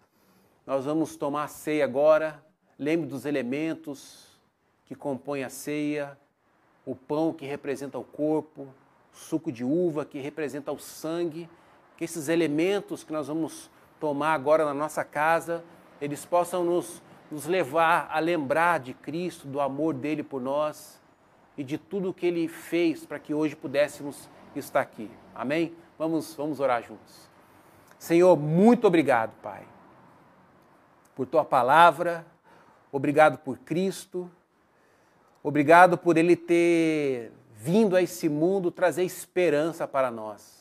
Nós 0.67 0.87
vamos 0.87 1.15
tomar 1.15 1.45
a 1.45 1.49
ceia 1.49 1.85
agora. 1.85 2.43
Lembre 2.79 3.07
dos 3.07 3.27
elementos 3.27 4.41
que 4.87 4.95
compõem 4.95 5.45
a 5.45 5.51
ceia: 5.51 6.19
o 6.87 6.95
pão 6.95 7.35
que 7.35 7.45
representa 7.45 7.99
o 7.99 8.05
corpo, 8.05 8.63
o 9.13 9.17
suco 9.17 9.53
de 9.53 9.65
uva 9.65 10.07
que 10.07 10.19
representa 10.19 10.73
o 10.73 10.79
sangue. 10.79 11.51
Que 11.99 12.05
esses 12.05 12.31
elementos 12.31 13.05
que 13.05 13.13
nós 13.13 13.29
vamos 13.29 13.71
tomar 14.01 14.33
agora 14.33 14.65
na 14.65 14.73
nossa 14.73 15.05
casa, 15.05 15.63
eles 16.01 16.25
possam 16.25 16.65
nos 16.65 17.03
nos 17.31 17.47
levar 17.47 18.09
a 18.11 18.19
lembrar 18.19 18.81
de 18.81 18.95
Cristo, 18.95 19.47
do 19.47 19.61
amor 19.61 19.95
dele 19.95 20.23
por 20.23 20.41
nós 20.41 21.01
e 21.57 21.65
de 21.65 21.77
tudo 21.77 22.11
o 22.11 22.15
que 22.15 22.27
ele 22.27 22.49
fez 22.49 23.05
para 23.05 23.19
que 23.19 23.35
hoje 23.35 23.55
pudéssemos 23.55 24.29
estar 24.55 24.81
aqui. 24.81 25.11
Amém? 25.35 25.75
Vamos, 25.99 26.35
vamos 26.35 26.61
orar 26.61 26.83
juntos. 26.83 27.29
Senhor, 27.99 28.37
muito 28.37 28.87
obrigado, 28.87 29.33
Pai, 29.43 29.67
por 31.17 31.27
tua 31.27 31.45
palavra, 31.45 32.25
obrigado 32.93 33.39
por 33.39 33.59
Cristo, 33.59 34.31
obrigado 35.43 35.99
por 35.99 36.17
ele 36.17 36.37
ter 36.37 37.33
vindo 37.55 37.97
a 37.97 38.03
esse 38.03 38.29
mundo 38.29 38.71
trazer 38.71 39.03
esperança 39.03 39.87
para 39.87 40.13
nós. 40.13 40.58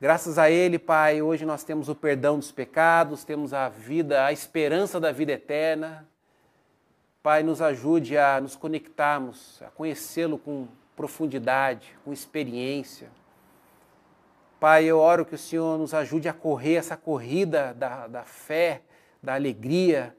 Graças 0.00 0.38
a 0.38 0.48
Ele, 0.48 0.78
Pai, 0.78 1.20
hoje 1.20 1.44
nós 1.44 1.64
temos 1.64 1.88
o 1.88 1.94
perdão 1.94 2.38
dos 2.38 2.52
pecados, 2.52 3.24
temos 3.24 3.52
a 3.52 3.68
vida, 3.68 4.24
a 4.24 4.32
esperança 4.32 5.00
da 5.00 5.10
vida 5.10 5.32
eterna. 5.32 6.06
Pai, 7.20 7.42
nos 7.42 7.60
ajude 7.60 8.16
a 8.16 8.40
nos 8.40 8.54
conectarmos, 8.54 9.60
a 9.60 9.70
conhecê-lo 9.72 10.38
com 10.38 10.68
profundidade, 10.94 11.98
com 12.04 12.12
experiência. 12.12 13.10
Pai, 14.60 14.84
eu 14.84 15.00
oro 15.00 15.26
que 15.26 15.34
o 15.34 15.38
Senhor 15.38 15.76
nos 15.76 15.92
ajude 15.92 16.28
a 16.28 16.32
correr 16.32 16.76
essa 16.76 16.96
corrida 16.96 17.74
da, 17.74 18.06
da 18.06 18.22
fé, 18.22 18.82
da 19.20 19.34
alegria, 19.34 20.16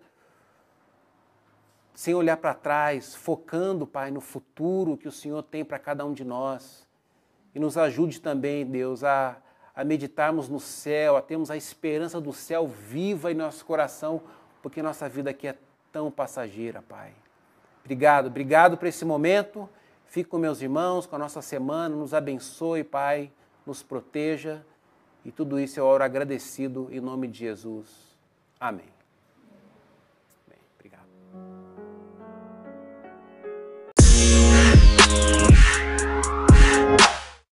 sem 1.93 2.13
olhar 2.13 2.35
para 2.35 2.53
trás, 2.53 3.15
focando, 3.15 3.87
Pai, 3.87 4.11
no 4.11 4.19
futuro 4.19 4.97
que 4.97 5.07
o 5.07 5.11
Senhor 5.11 5.41
tem 5.41 5.63
para 5.63 5.79
cada 5.79 6.05
um 6.05 6.11
de 6.11 6.25
nós. 6.25 6.85
E 7.55 7.59
nos 7.59 7.77
ajude 7.77 8.19
também, 8.19 8.65
Deus, 8.65 9.05
a 9.05 9.41
a 9.75 9.83
meditarmos 9.83 10.49
no 10.49 10.59
céu, 10.59 11.15
a 11.15 11.21
termos 11.21 11.49
a 11.49 11.57
esperança 11.57 12.19
do 12.19 12.33
céu 12.33 12.67
viva 12.67 13.31
em 13.31 13.35
nosso 13.35 13.65
coração, 13.65 14.21
porque 14.61 14.81
nossa 14.81 15.07
vida 15.07 15.29
aqui 15.29 15.47
é 15.47 15.55
tão 15.91 16.11
passageira, 16.11 16.81
Pai. 16.81 17.13
Obrigado, 17.83 18.27
obrigado 18.27 18.77
por 18.77 18.87
esse 18.87 19.05
momento. 19.05 19.69
Fique 20.07 20.29
com 20.29 20.37
meus 20.37 20.61
irmãos, 20.61 21.05
com 21.05 21.15
a 21.15 21.19
nossa 21.19 21.41
semana, 21.41 21.95
nos 21.95 22.13
abençoe, 22.13 22.83
Pai, 22.83 23.31
nos 23.65 23.83
proteja. 23.83 24.65
E 25.23 25.31
tudo 25.31 25.59
isso 25.59 25.79
eu 25.79 25.85
oro 25.85 26.03
agradecido 26.03 26.87
em 26.91 26.99
nome 26.99 27.27
de 27.27 27.39
Jesus. 27.39 27.87
Amém. 28.59 28.89
Bem, 30.47 30.59
obrigado. 30.75 31.05